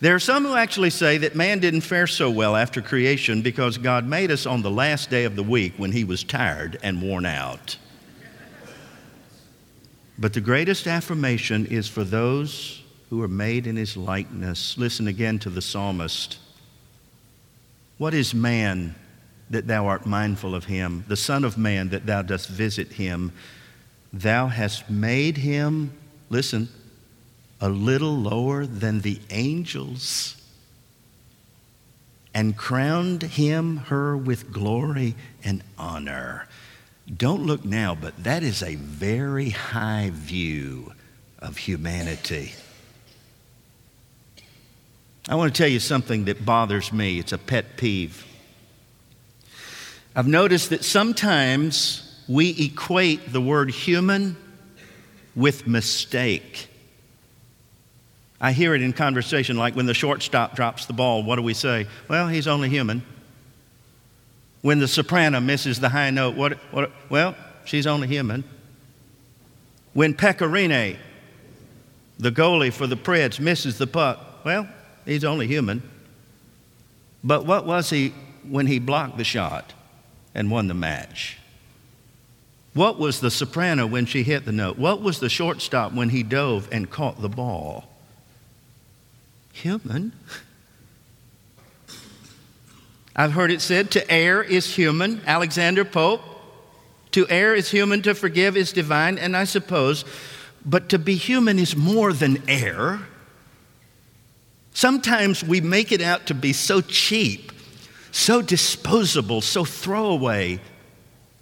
There 0.01 0.14
are 0.14 0.21
some 0.21 0.44
who 0.44 0.55
actually 0.55 0.88
say 0.88 1.18
that 1.18 1.35
man 1.35 1.59
didn't 1.59 1.83
fare 1.83 2.07
so 2.07 2.31
well 2.31 2.57
after 2.57 2.81
creation 2.81 3.42
because 3.42 3.77
God 3.77 4.07
made 4.07 4.31
us 4.31 4.47
on 4.47 4.62
the 4.62 4.71
last 4.71 5.11
day 5.11 5.25
of 5.25 5.37
the 5.37 5.42
week 5.42 5.75
when 5.77 5.92
he 5.92 6.05
was 6.05 6.25
tired 6.25 6.79
and 6.83 7.03
worn 7.03 7.27
out. 7.27 7.77
But 10.18 10.33
the 10.33 10.40
greatest 10.40 10.87
affirmation 10.87 11.66
is 11.66 11.88
for 11.88 12.05
those 12.05 12.83
who 13.11 13.23
are 13.23 13.29
made 13.29 13.66
in 13.66 13.77
his 13.77 13.99
likeness. 13.99 14.79
Listen 14.79 15.09
again 15.09 15.38
to 15.40 15.51
the 15.51 15.62
psalmist. 15.62 16.38
What 17.99 18.14
is 18.14 18.33
man 18.35 18.94
that 19.51 19.67
thou 19.67 19.87
art 19.87 20.07
mindful 20.07 20.55
of 20.55 20.67
him, 20.67 21.05
the 21.09 21.17
Son 21.17 21.45
of 21.45 21.57
Man 21.57 21.89
that 21.91 22.07
thou 22.07 22.23
dost 22.23 22.49
visit 22.49 22.93
him. 22.93 23.33
Thou 24.13 24.49
hast 24.49 24.89
made 24.91 25.39
him, 25.39 25.93
listen, 26.31 26.69
a 27.61 27.69
little 27.69 28.17
lower 28.17 28.67
than 28.67 29.01
the 29.01 29.21
angels 29.31 30.39
and 32.35 32.57
crowned 32.57 33.23
him, 33.23 33.79
her, 33.79 34.17
with 34.17 34.53
glory 34.53 35.17
and 35.43 35.63
honor. 35.77 36.47
Don't 37.17 37.45
look 37.45 37.65
now, 37.65 37.95
but 37.95 38.23
that 38.23 38.43
is 38.43 38.63
a 38.63 38.77
very 38.77 39.51
high 39.51 40.11
view 40.13 40.93
of 41.41 41.57
humanity. 41.57 42.53
I 45.29 45.35
want 45.35 45.53
to 45.53 45.59
tell 45.59 45.69
you 45.69 45.81
something 45.81 46.27
that 46.27 46.45
bothers 46.45 46.93
me. 46.93 47.19
It's 47.19 47.33
a 47.33 47.39
pet 47.39 47.77
peeve. 47.77 48.25
I've 50.19 50.27
noticed 50.27 50.71
that 50.71 50.83
sometimes 50.83 52.03
we 52.27 52.51
equate 52.67 53.33
the 53.33 53.41
word 53.41 53.71
human 53.71 54.37
with 55.37 55.69
mistake. 55.69 56.67
I 58.41 58.51
hear 58.51 58.75
it 58.75 58.83
in 58.83 58.93
conversation 58.93 59.57
like 59.57 59.77
when 59.77 59.87
the 59.87 59.95
shortstop 59.95 60.57
drops 60.57 60.87
the 60.87 60.93
ball, 60.93 61.23
what 61.23 61.37
do 61.37 61.43
we 61.43 61.55
say? 61.55 61.87
Well, 62.09 62.27
he's 62.27 62.49
only 62.49 62.69
human. 62.69 63.05
When 64.61 64.81
the 64.81 64.89
soprano 64.89 65.39
misses 65.39 65.79
the 65.79 65.89
high 65.89 66.11
note, 66.11 66.35
what, 66.35 66.55
what 66.73 66.91
well, 67.09 67.37
she's 67.65 67.87
only 67.87 68.09
human. 68.09 68.43
When 69.93 70.15
Pekka 70.15 70.51
Rinne, 70.51 70.97
the 72.19 72.33
goalie 72.33 72.73
for 72.73 72.89
the 72.89 72.97
Preds, 72.97 73.39
misses 73.39 73.79
the 73.79 73.87
puck, 73.87 74.45
well, 74.45 74.67
he's 75.05 75.23
only 75.23 75.47
human. 75.47 75.81
But 77.23 77.47
what 77.47 77.67
was 77.67 77.91
he 77.91 78.13
when 78.43 78.67
he 78.67 78.81
blocked 78.81 79.17
the 79.17 79.23
shot? 79.23 79.75
And 80.35 80.51
won 80.51 80.69
the 80.69 80.75
match? 80.75 81.38
What 82.75 82.99
was 82.99 83.21
the 83.21 83.31
soprano 83.31 83.87
when 83.87 84.07
she 84.07 84.23
hit 84.23 84.45
the 84.45 84.53
note? 84.53 84.79
What 84.79 85.03
was 85.03 85.21
the 85.21 85.29
shortstop 85.29 85.93
when 85.93 86.11
he 86.11 86.23
dove 86.23 86.69
and 86.71 86.91
caught 86.91 87.21
the 87.21 87.29
ball? 87.29 87.88
Human. 89.53 90.12
I've 93.17 93.33
heard 93.33 93.51
it 93.51 93.61
said 93.61 93.91
to 93.93 94.11
err 94.11 94.43
is 94.43 94.77
human. 94.77 95.23
Alexander 95.27 95.85
Pope. 95.85 96.23
To 97.12 97.27
err 97.29 97.55
is 97.55 97.71
human, 97.71 98.03
to 98.03 98.14
forgive 98.14 98.57
is 98.57 98.71
divine, 98.71 99.19
and 99.19 99.37
I 99.37 99.45
suppose, 99.45 100.05
but 100.64 100.88
to 100.91 100.99
be 100.99 101.17
human 101.17 101.59
is 101.59 101.75
more 101.75 102.12
than 102.12 102.43
err. 102.47 103.01
Sometimes 104.73 105.43
we 105.43 105.61
make 105.61 105.91
it 105.91 106.01
out 106.01 106.27
to 106.27 106.35
be 106.35 106.53
so 106.53 106.81
cheap 106.81 107.51
so 108.19 108.43
disposable, 108.43 109.41
so 109.41 109.65
throwaway, 109.65 110.59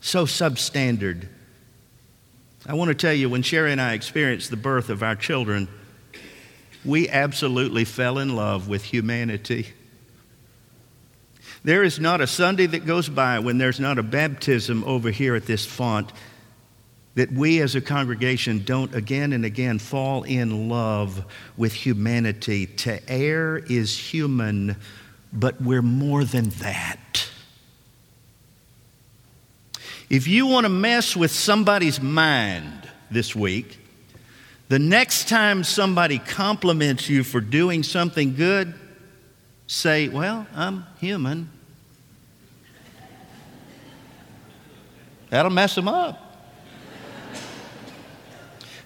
so 0.01 0.27
substandard. 0.27 1.27
I 2.67 2.75
want 2.75 2.89
to 2.89 2.95
tell 2.95 3.15
you, 3.15 3.31
when 3.31 3.43
Sherry 3.43 3.73
and 3.73 3.81
I 3.81 3.95
experienced 3.95 4.51
the 4.51 4.59
birth 4.59 4.91
of 4.91 5.03
our 5.03 5.17
children, 5.17 5.69
we 6.85 7.09
absolutely 7.09 7.87
fell 7.87 8.19
in 8.19 8.37
love 8.37 8.69
with 8.69 8.85
humanity. 8.85 9.69
There 11.65 11.83
is 11.83 11.99
not 11.99 12.21
a 12.21 12.27
Sunday 12.27 12.67
that 12.67 12.85
goes 12.85 13.09
by 13.09 13.39
when 13.39 13.57
there's 13.57 13.81
not 13.81 13.99
a 13.99 14.03
baptism 14.03 14.85
over 14.85 15.11
here 15.11 15.35
at 15.35 15.47
this 15.47 15.65
font 15.65 16.13
that 17.15 17.33
we 17.33 17.63
as 17.63 17.75
a 17.75 17.81
congregation 17.81 18.63
don't 18.65 18.95
again 18.95 19.33
and 19.33 19.47
again 19.47 19.79
fall 19.79 20.25
in 20.25 20.69
love 20.69 21.25
with 21.57 21.73
humanity. 21.73 22.67
To 22.67 23.01
err 23.11 23.57
is 23.57 23.97
human, 23.97 24.77
but 25.37 25.61
we're 25.61 25.83
more 25.83 26.25
than 26.25 26.49
that. 26.61 27.29
If 30.09 30.27
you 30.29 30.47
want 30.47 30.65
to 30.65 30.71
mess 30.71 31.17
with 31.17 31.31
somebody's 31.31 32.01
mind 32.01 32.89
this 33.11 33.35
week, 33.35 33.79
the 34.69 34.79
next 34.79 35.29
time 35.29 35.63
somebody 35.63 36.19
compliments 36.19 37.09
you 37.09 37.23
for 37.23 37.41
doing 37.41 37.83
something 37.83 38.35
good, 38.35 38.75
say, 39.67 40.09
Well, 40.09 40.47
I'm 40.55 40.87
human. 41.01 41.51
That'll 45.29 45.51
mess 45.51 45.75
them 45.75 45.89
up. 45.89 46.23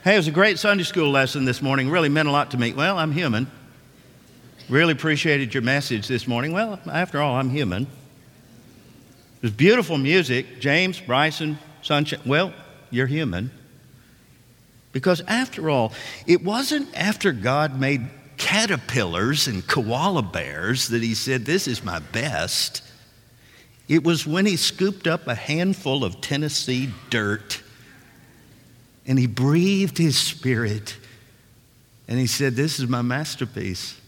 Hey, 0.03 0.15
it 0.15 0.17
was 0.17 0.29
a 0.29 0.33
great 0.33 0.59
Sunday 0.59 0.85
school 0.85 1.11
lesson 1.11 1.45
this 1.45 1.61
morning. 1.61 1.91
Really 1.91 2.09
meant 2.09 2.27
a 2.27 2.33
lot 2.33 2.53
to 2.53 2.57
me. 2.57 2.73
Well, 2.73 2.99
I'm 2.99 3.13
human. 3.13 3.51
Really 4.71 4.93
appreciated 4.93 5.53
your 5.53 5.65
message 5.65 6.07
this 6.07 6.29
morning. 6.29 6.53
Well, 6.53 6.79
after 6.87 7.21
all, 7.21 7.35
I'm 7.35 7.51
human. 7.51 7.83
It 7.83 9.43
was 9.43 9.51
beautiful 9.51 9.99
music. 9.99 10.61
James, 10.61 11.01
Bryson, 11.01 11.59
Sunshine. 11.83 12.21
Well, 12.25 12.55
you're 12.89 13.09
human. 13.09 13.51
Because 14.93 15.23
after 15.27 15.69
all, 15.69 15.93
it 16.25 16.45
wasn't 16.45 16.89
after 16.97 17.33
God 17.33 17.81
made 17.81 18.11
caterpillars 18.37 19.49
and 19.49 19.67
koala 19.67 20.23
bears 20.23 20.87
that 20.89 21.03
he 21.03 21.15
said, 21.15 21.45
This 21.45 21.67
is 21.67 21.83
my 21.83 21.99
best. 21.99 22.83
It 23.89 24.05
was 24.05 24.25
when 24.25 24.47
he 24.47 24.55
scooped 24.55 25.09
up 25.09 25.27
a 25.27 25.35
handful 25.35 26.05
of 26.05 26.21
Tennessee 26.21 26.91
dirt 27.11 27.61
and 29.05 29.19
he 29.19 29.27
breathed 29.27 29.99
his 29.99 30.17
spirit 30.17 30.97
and 32.07 32.21
he 32.21 32.29
said, 32.29 32.55
This 32.55 32.79
is 32.79 32.87
my 32.87 33.03
masterpiece. 33.03 34.00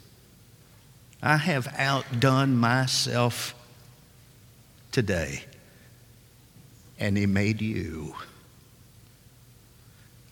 I 1.22 1.36
have 1.36 1.72
outdone 1.78 2.56
myself 2.56 3.54
today. 4.90 5.44
And 6.98 7.16
he 7.16 7.26
made 7.26 7.62
you. 7.62 8.14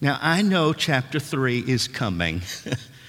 Now, 0.00 0.18
I 0.20 0.42
know 0.42 0.72
chapter 0.72 1.20
three 1.20 1.61
is 1.61 1.87
coming. 1.87 2.42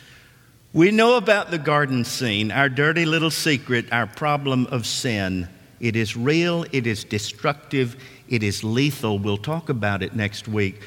we 0.74 0.91
know 0.91 1.15
about 1.17 1.50
the 1.50 1.58
garden 1.58 2.06
scene, 2.06 2.52
our 2.52 2.70
dirty 2.70 3.06
little 3.06 3.32
secret, 3.32 3.91
our 3.91 4.08
problem 4.08 4.67
of 4.67 4.86
sin. 4.86 5.48
It 5.80 5.96
is 5.96 6.15
real, 6.15 6.65
it 6.72 6.86
is 6.86 7.04
destructive, 7.04 7.96
it 8.28 8.44
is 8.44 8.63
lethal. 8.63 9.17
We'll 9.17 9.38
talk 9.38 9.70
about 9.70 10.04
it 10.04 10.15
next 10.15 10.48
week. 10.48 10.82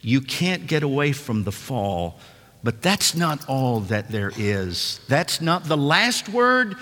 You 0.00 0.20
can't 0.20 0.66
get 0.66 0.82
away 0.82 1.12
from 1.12 1.44
the 1.44 1.52
fall. 1.52 2.18
But 2.62 2.82
that's 2.82 3.14
not 3.14 3.48
all 3.48 3.80
that 3.80 4.10
there 4.10 4.32
is. 4.36 5.00
That's 5.08 5.40
not 5.40 5.64
the 5.64 5.76
last 5.76 6.28
word, 6.28 6.76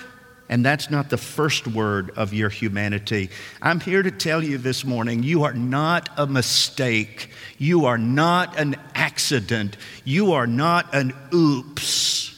and 0.49 0.65
that's 0.65 0.89
not 0.89 1.09
the 1.09 1.17
first 1.17 1.67
word 1.67 2.11
of 2.11 2.33
your 2.33 2.49
humanity. 2.49 3.29
I'm 3.61 3.79
here 3.79 4.01
to 4.01 4.11
tell 4.11 4.43
you 4.43 4.57
this 4.57 4.83
morning 4.83 5.21
you 5.21 5.43
are 5.43 5.53
not 5.53 6.09
a 6.17 6.25
mistake. 6.25 7.29
You 7.57 7.85
are 7.85 7.97
not 7.97 8.59
an 8.59 8.75
accident. 8.95 9.77
You 10.03 10.33
are 10.33 10.47
not 10.47 10.95
an 10.95 11.13
oops. 11.33 12.33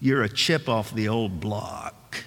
You're 0.00 0.24
a 0.24 0.28
chip 0.28 0.68
off 0.68 0.92
the 0.92 1.08
old 1.08 1.40
block. 1.40 2.24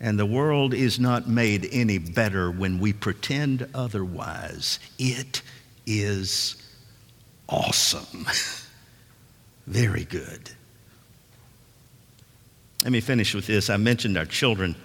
And 0.00 0.18
the 0.18 0.26
world 0.26 0.72
is 0.72 1.00
not 1.00 1.28
made 1.28 1.68
any 1.72 1.98
better 1.98 2.50
when 2.50 2.78
we 2.78 2.92
pretend 2.92 3.68
otherwise. 3.74 4.78
It 4.98 5.42
is 5.86 6.56
awesome. 7.48 8.26
Very 9.66 10.04
good. 10.04 10.50
Let 12.82 12.92
me 12.92 13.00
finish 13.00 13.34
with 13.34 13.46
this. 13.46 13.70
I 13.70 13.78
mentioned 13.78 14.18
our 14.18 14.26
children 14.26 14.76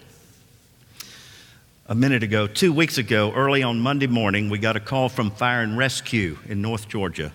a 1.88 1.96
minute 1.96 2.24
ago. 2.24 2.48
Two 2.48 2.72
weeks 2.72 2.98
ago, 2.98 3.34
early 3.34 3.62
on 3.64 3.80
Monday 3.80 4.08
morning, 4.08 4.50
we 4.50 4.58
got 4.58 4.76
a 4.76 4.80
call 4.80 5.10
from 5.10 5.32
Fire 5.32 5.62
and 5.62 5.78
Rescue 5.78 6.38
in 6.48 6.62
North 6.62 6.88
Georgia 6.88 7.34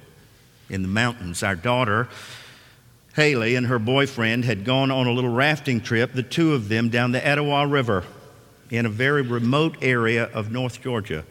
in 0.71 0.83
the 0.83 0.89
mountains. 0.89 1.43
Our 1.43 1.57
daughter, 1.57 2.09
Haley, 3.15 3.57
and 3.57 3.67
her 3.67 3.79
boyfriend 3.79 4.45
had 4.45 4.65
gone 4.65 4.91
on 4.91 5.07
a 5.07 5.13
little 5.13 5.31
rafting 5.31 5.81
trip, 5.81 6.13
the 6.13 6.23
two 6.23 6.55
of 6.55 6.69
them, 6.69 6.89
down 6.89 7.13
the 7.13 7.27
Etowah 7.27 7.67
River 7.67 8.05
in 8.71 8.87
a 8.87 8.89
very 8.91 9.23
remote 9.23 9.77
area 9.83 10.25
of 10.25 10.51
North 10.51 10.81
Georgia. 10.81 11.25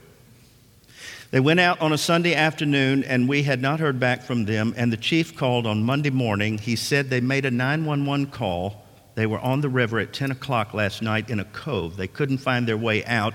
They 1.33 1.39
went 1.39 1.59
out 1.59 1.81
on 1.81 1.91
a 1.91 1.97
Sunday 1.97 2.35
afternoon, 2.35 3.03
and 3.03 3.27
we 3.27 3.41
had 3.41 3.59
not 3.59 3.79
heard 3.79 3.99
back 3.99 4.21
from 4.21 4.45
them. 4.45 4.75
And 4.77 4.93
the 4.93 4.97
chief 4.97 5.35
called 5.35 5.65
on 5.65 5.83
Monday 5.83 6.11
morning. 6.11 6.59
He 6.59 6.75
said 6.75 7.09
they 7.09 7.21
made 7.21 7.43
a 7.43 7.49
911 7.49 8.27
call. 8.27 8.83
They 9.15 9.25
were 9.25 9.39
on 9.39 9.61
the 9.61 9.67
river 9.67 9.97
at 9.97 10.13
10 10.13 10.29
o'clock 10.29 10.75
last 10.75 11.01
night 11.01 11.31
in 11.31 11.39
a 11.39 11.45
cove. 11.45 11.97
They 11.97 12.05
couldn't 12.05 12.37
find 12.37 12.67
their 12.67 12.77
way 12.77 13.03
out. 13.05 13.33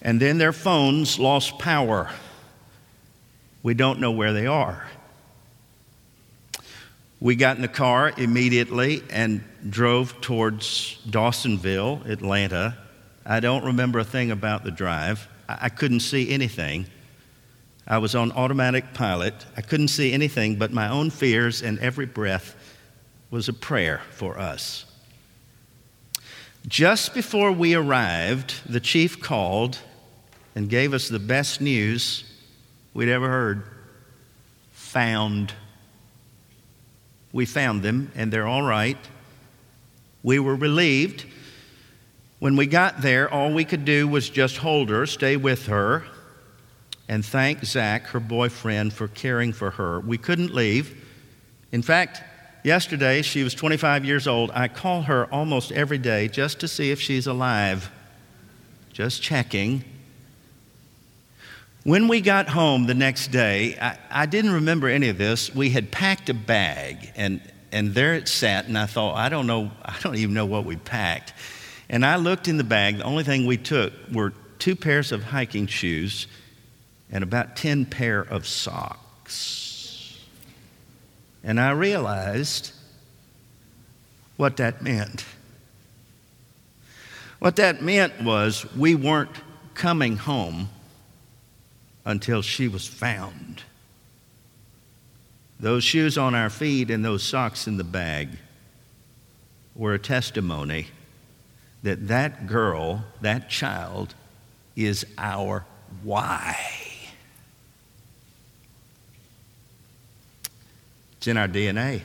And 0.00 0.20
then 0.20 0.38
their 0.38 0.52
phones 0.52 1.18
lost 1.18 1.58
power. 1.58 2.08
We 3.64 3.74
don't 3.74 3.98
know 3.98 4.12
where 4.12 4.32
they 4.32 4.46
are. 4.46 4.86
We 7.18 7.34
got 7.34 7.56
in 7.56 7.62
the 7.62 7.68
car 7.68 8.12
immediately 8.16 9.02
and 9.10 9.42
drove 9.68 10.20
towards 10.20 11.00
Dawsonville, 11.10 12.08
Atlanta. 12.08 12.78
I 13.26 13.40
don't 13.40 13.64
remember 13.64 13.98
a 13.98 14.04
thing 14.04 14.30
about 14.30 14.62
the 14.62 14.70
drive. 14.70 15.26
I 15.48 15.68
couldn't 15.68 15.98
see 15.98 16.30
anything. 16.30 16.86
I 17.86 17.98
was 17.98 18.14
on 18.14 18.32
automatic 18.32 18.94
pilot. 18.94 19.34
I 19.56 19.60
couldn't 19.60 19.88
see 19.88 20.12
anything 20.12 20.56
but 20.56 20.72
my 20.72 20.88
own 20.88 21.10
fears, 21.10 21.62
and 21.62 21.78
every 21.80 22.06
breath 22.06 22.56
was 23.30 23.48
a 23.48 23.52
prayer 23.52 24.00
for 24.10 24.38
us. 24.38 24.86
Just 26.66 27.12
before 27.12 27.52
we 27.52 27.74
arrived, 27.74 28.54
the 28.66 28.80
chief 28.80 29.20
called 29.20 29.78
and 30.54 30.70
gave 30.70 30.94
us 30.94 31.08
the 31.08 31.18
best 31.18 31.60
news 31.60 32.24
we'd 32.94 33.10
ever 33.10 33.28
heard 33.28 33.64
found. 34.72 35.52
We 37.32 37.44
found 37.44 37.82
them, 37.82 38.12
and 38.14 38.32
they're 38.32 38.46
all 38.46 38.62
right. 38.62 38.96
We 40.22 40.38
were 40.38 40.56
relieved. 40.56 41.26
When 42.38 42.56
we 42.56 42.66
got 42.66 43.02
there, 43.02 43.28
all 43.28 43.52
we 43.52 43.64
could 43.64 43.84
do 43.84 44.08
was 44.08 44.30
just 44.30 44.58
hold 44.58 44.88
her, 44.88 45.04
stay 45.04 45.36
with 45.36 45.66
her, 45.66 46.04
and 47.08 47.24
thank 47.24 47.64
Zach, 47.64 48.06
her 48.08 48.20
boyfriend, 48.20 48.92
for 48.92 49.08
caring 49.08 49.52
for 49.52 49.70
her. 49.72 50.00
We 50.00 50.16
couldn't 50.16 50.54
leave. 50.54 51.04
In 51.70 51.82
fact, 51.82 52.22
yesterday, 52.62 53.22
she 53.22 53.44
was 53.44 53.54
25 53.54 54.04
years 54.04 54.26
old. 54.26 54.50
I 54.54 54.68
call 54.68 55.02
her 55.02 55.26
almost 55.26 55.70
every 55.72 55.98
day 55.98 56.28
just 56.28 56.60
to 56.60 56.68
see 56.68 56.90
if 56.90 57.00
she's 57.00 57.26
alive, 57.26 57.90
just 58.92 59.22
checking. 59.22 59.84
When 61.82 62.08
we 62.08 62.22
got 62.22 62.48
home 62.48 62.86
the 62.86 62.94
next 62.94 63.28
day, 63.28 63.76
I, 63.78 63.98
I, 64.10 64.26
didn't 64.26 64.52
remember 64.52 64.88
any 64.88 65.10
of 65.10 65.18
this. 65.18 65.54
We 65.54 65.68
had 65.68 65.90
packed 65.90 66.30
a 66.30 66.34
bag, 66.34 67.12
and, 67.14 67.42
and 67.72 67.92
there 67.92 68.14
it 68.14 68.26
sat, 68.26 68.66
and 68.66 68.78
I 68.78 68.86
thought, 68.86 69.16
I 69.16 69.28
don't 69.28 69.46
know, 69.46 69.70
I 69.84 69.94
don't 70.00 70.16
even 70.16 70.32
know 70.32 70.46
what 70.46 70.64
we 70.64 70.76
packed. 70.76 71.34
And 71.90 72.06
I 72.06 72.16
looked 72.16 72.48
in 72.48 72.56
the 72.56 72.64
bag. 72.64 72.96
The 72.96 73.04
only 73.04 73.24
thing 73.24 73.44
we 73.44 73.58
took 73.58 73.92
were 74.10 74.32
two 74.58 74.74
pairs 74.74 75.12
of 75.12 75.22
hiking 75.22 75.66
shoes 75.66 76.26
and 77.14 77.22
about 77.22 77.54
10 77.54 77.86
pair 77.86 78.20
of 78.20 78.44
socks. 78.44 80.18
And 81.44 81.60
I 81.60 81.70
realized 81.70 82.72
what 84.36 84.56
that 84.56 84.82
meant. 84.82 85.24
What 87.38 87.56
that 87.56 87.82
meant 87.82 88.20
was 88.22 88.66
we 88.74 88.96
weren't 88.96 89.30
coming 89.74 90.16
home 90.16 90.70
until 92.04 92.42
she 92.42 92.66
was 92.66 92.86
found. 92.86 93.62
Those 95.60 95.84
shoes 95.84 96.18
on 96.18 96.34
our 96.34 96.50
feet 96.50 96.90
and 96.90 97.04
those 97.04 97.22
socks 97.22 97.68
in 97.68 97.76
the 97.76 97.84
bag 97.84 98.30
were 99.76 99.94
a 99.94 100.00
testimony 100.00 100.88
that 101.84 102.08
that 102.08 102.48
girl, 102.48 103.04
that 103.20 103.48
child, 103.48 104.14
is 104.74 105.06
our 105.16 105.64
why. 106.02 106.83
It's 111.24 111.28
in 111.28 111.38
our 111.38 111.48
DNA. 111.48 112.02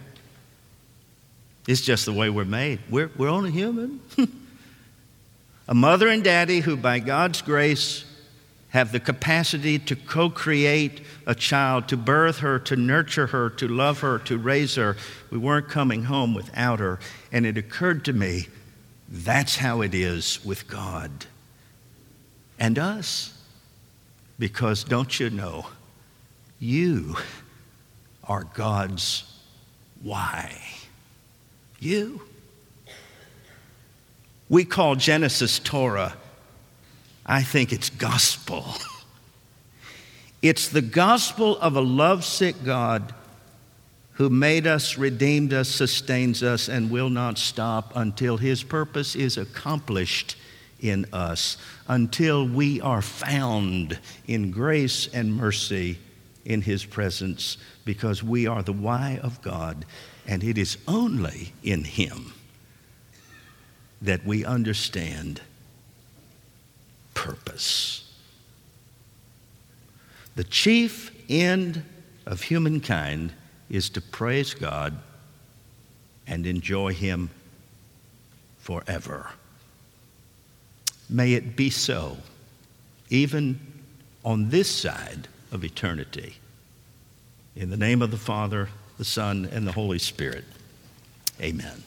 It's 1.67 1.81
just 1.81 2.05
the 2.05 2.13
way 2.13 2.29
we're 2.29 2.45
made. 2.45 2.79
We're, 2.89 3.11
we're 3.17 3.27
only 3.27 3.51
human. 3.51 3.99
a 5.67 5.73
mother 5.73 6.07
and 6.07 6.23
daddy 6.23 6.61
who, 6.61 6.77
by 6.77 6.99
God's 6.99 7.41
grace, 7.41 8.05
have 8.69 8.93
the 8.93 8.99
capacity 9.01 9.77
to 9.77 9.97
co 9.97 10.29
create 10.29 11.01
a 11.25 11.35
child, 11.35 11.89
to 11.89 11.97
birth 11.97 12.37
her, 12.37 12.59
to 12.59 12.77
nurture 12.77 13.27
her, 13.27 13.49
to 13.49 13.67
love 13.67 13.99
her, 13.99 14.19
to 14.19 14.37
raise 14.37 14.75
her. 14.75 14.95
We 15.29 15.37
weren't 15.37 15.67
coming 15.67 16.05
home 16.05 16.33
without 16.33 16.79
her. 16.79 16.97
And 17.29 17.45
it 17.45 17.57
occurred 17.57 18.05
to 18.05 18.13
me 18.13 18.47
that's 19.09 19.57
how 19.57 19.81
it 19.81 19.93
is 19.93 20.45
with 20.45 20.65
God 20.69 21.25
and 22.57 22.79
us. 22.79 23.37
Because 24.39 24.85
don't 24.85 25.19
you 25.19 25.29
know, 25.29 25.67
you 26.57 27.17
are 28.29 28.45
God's 28.53 29.23
why. 30.01 30.55
You. 31.79 32.21
We 34.47 34.63
call 34.63 34.95
Genesis 34.95 35.59
Torah. 35.59 36.15
I 37.25 37.43
think 37.43 37.73
it's 37.73 37.89
gospel. 37.89 38.65
It's 40.41 40.69
the 40.69 40.81
gospel 40.81 41.57
of 41.57 41.75
a 41.75 41.81
lovesick 41.81 42.63
God 42.63 43.13
who 44.13 44.29
made 44.29 44.65
us, 44.65 44.97
redeemed 44.97 45.51
us, 45.51 45.67
sustains 45.67 46.43
us, 46.43 46.69
and 46.69 46.89
will 46.89 47.09
not 47.09 47.37
stop 47.37 47.91
until 47.93 48.37
his 48.37 48.63
purpose 48.63 49.17
is 49.17 49.37
accomplished 49.37 50.37
in 50.79 51.05
us, 51.11 51.57
until 51.89 52.47
we 52.47 52.79
are 52.79 53.01
found 53.01 53.99
in 54.27 54.49
grace 54.49 55.09
and 55.13 55.35
mercy 55.35 55.99
in 56.45 56.61
His 56.61 56.85
presence 56.85 57.57
because 57.85 58.23
we 58.23 58.47
are 58.47 58.63
the 58.63 58.73
why 58.73 59.19
of 59.21 59.41
God, 59.41 59.85
and 60.27 60.43
it 60.43 60.57
is 60.57 60.77
only 60.87 61.53
in 61.63 61.83
Him 61.83 62.33
that 64.01 64.25
we 64.25 64.45
understand 64.45 65.41
purpose. 67.13 68.09
The 70.35 70.43
chief 70.43 71.11
end 71.29 71.83
of 72.25 72.43
humankind 72.43 73.33
is 73.69 73.89
to 73.91 74.01
praise 74.01 74.53
God 74.53 74.97
and 76.25 76.45
enjoy 76.45 76.93
Him 76.93 77.29
forever. 78.59 79.31
May 81.09 81.33
it 81.33 81.55
be 81.55 81.69
so, 81.69 82.17
even 83.09 83.59
on 84.23 84.49
this 84.49 84.69
side 84.69 85.27
of 85.51 85.63
eternity. 85.63 86.35
In 87.55 87.69
the 87.69 87.77
name 87.77 88.01
of 88.01 88.11
the 88.11 88.17
Father, 88.17 88.69
the 88.97 89.05
Son, 89.05 89.49
and 89.51 89.67
the 89.67 89.71
Holy 89.71 89.99
Spirit, 89.99 90.45
amen. 91.41 91.83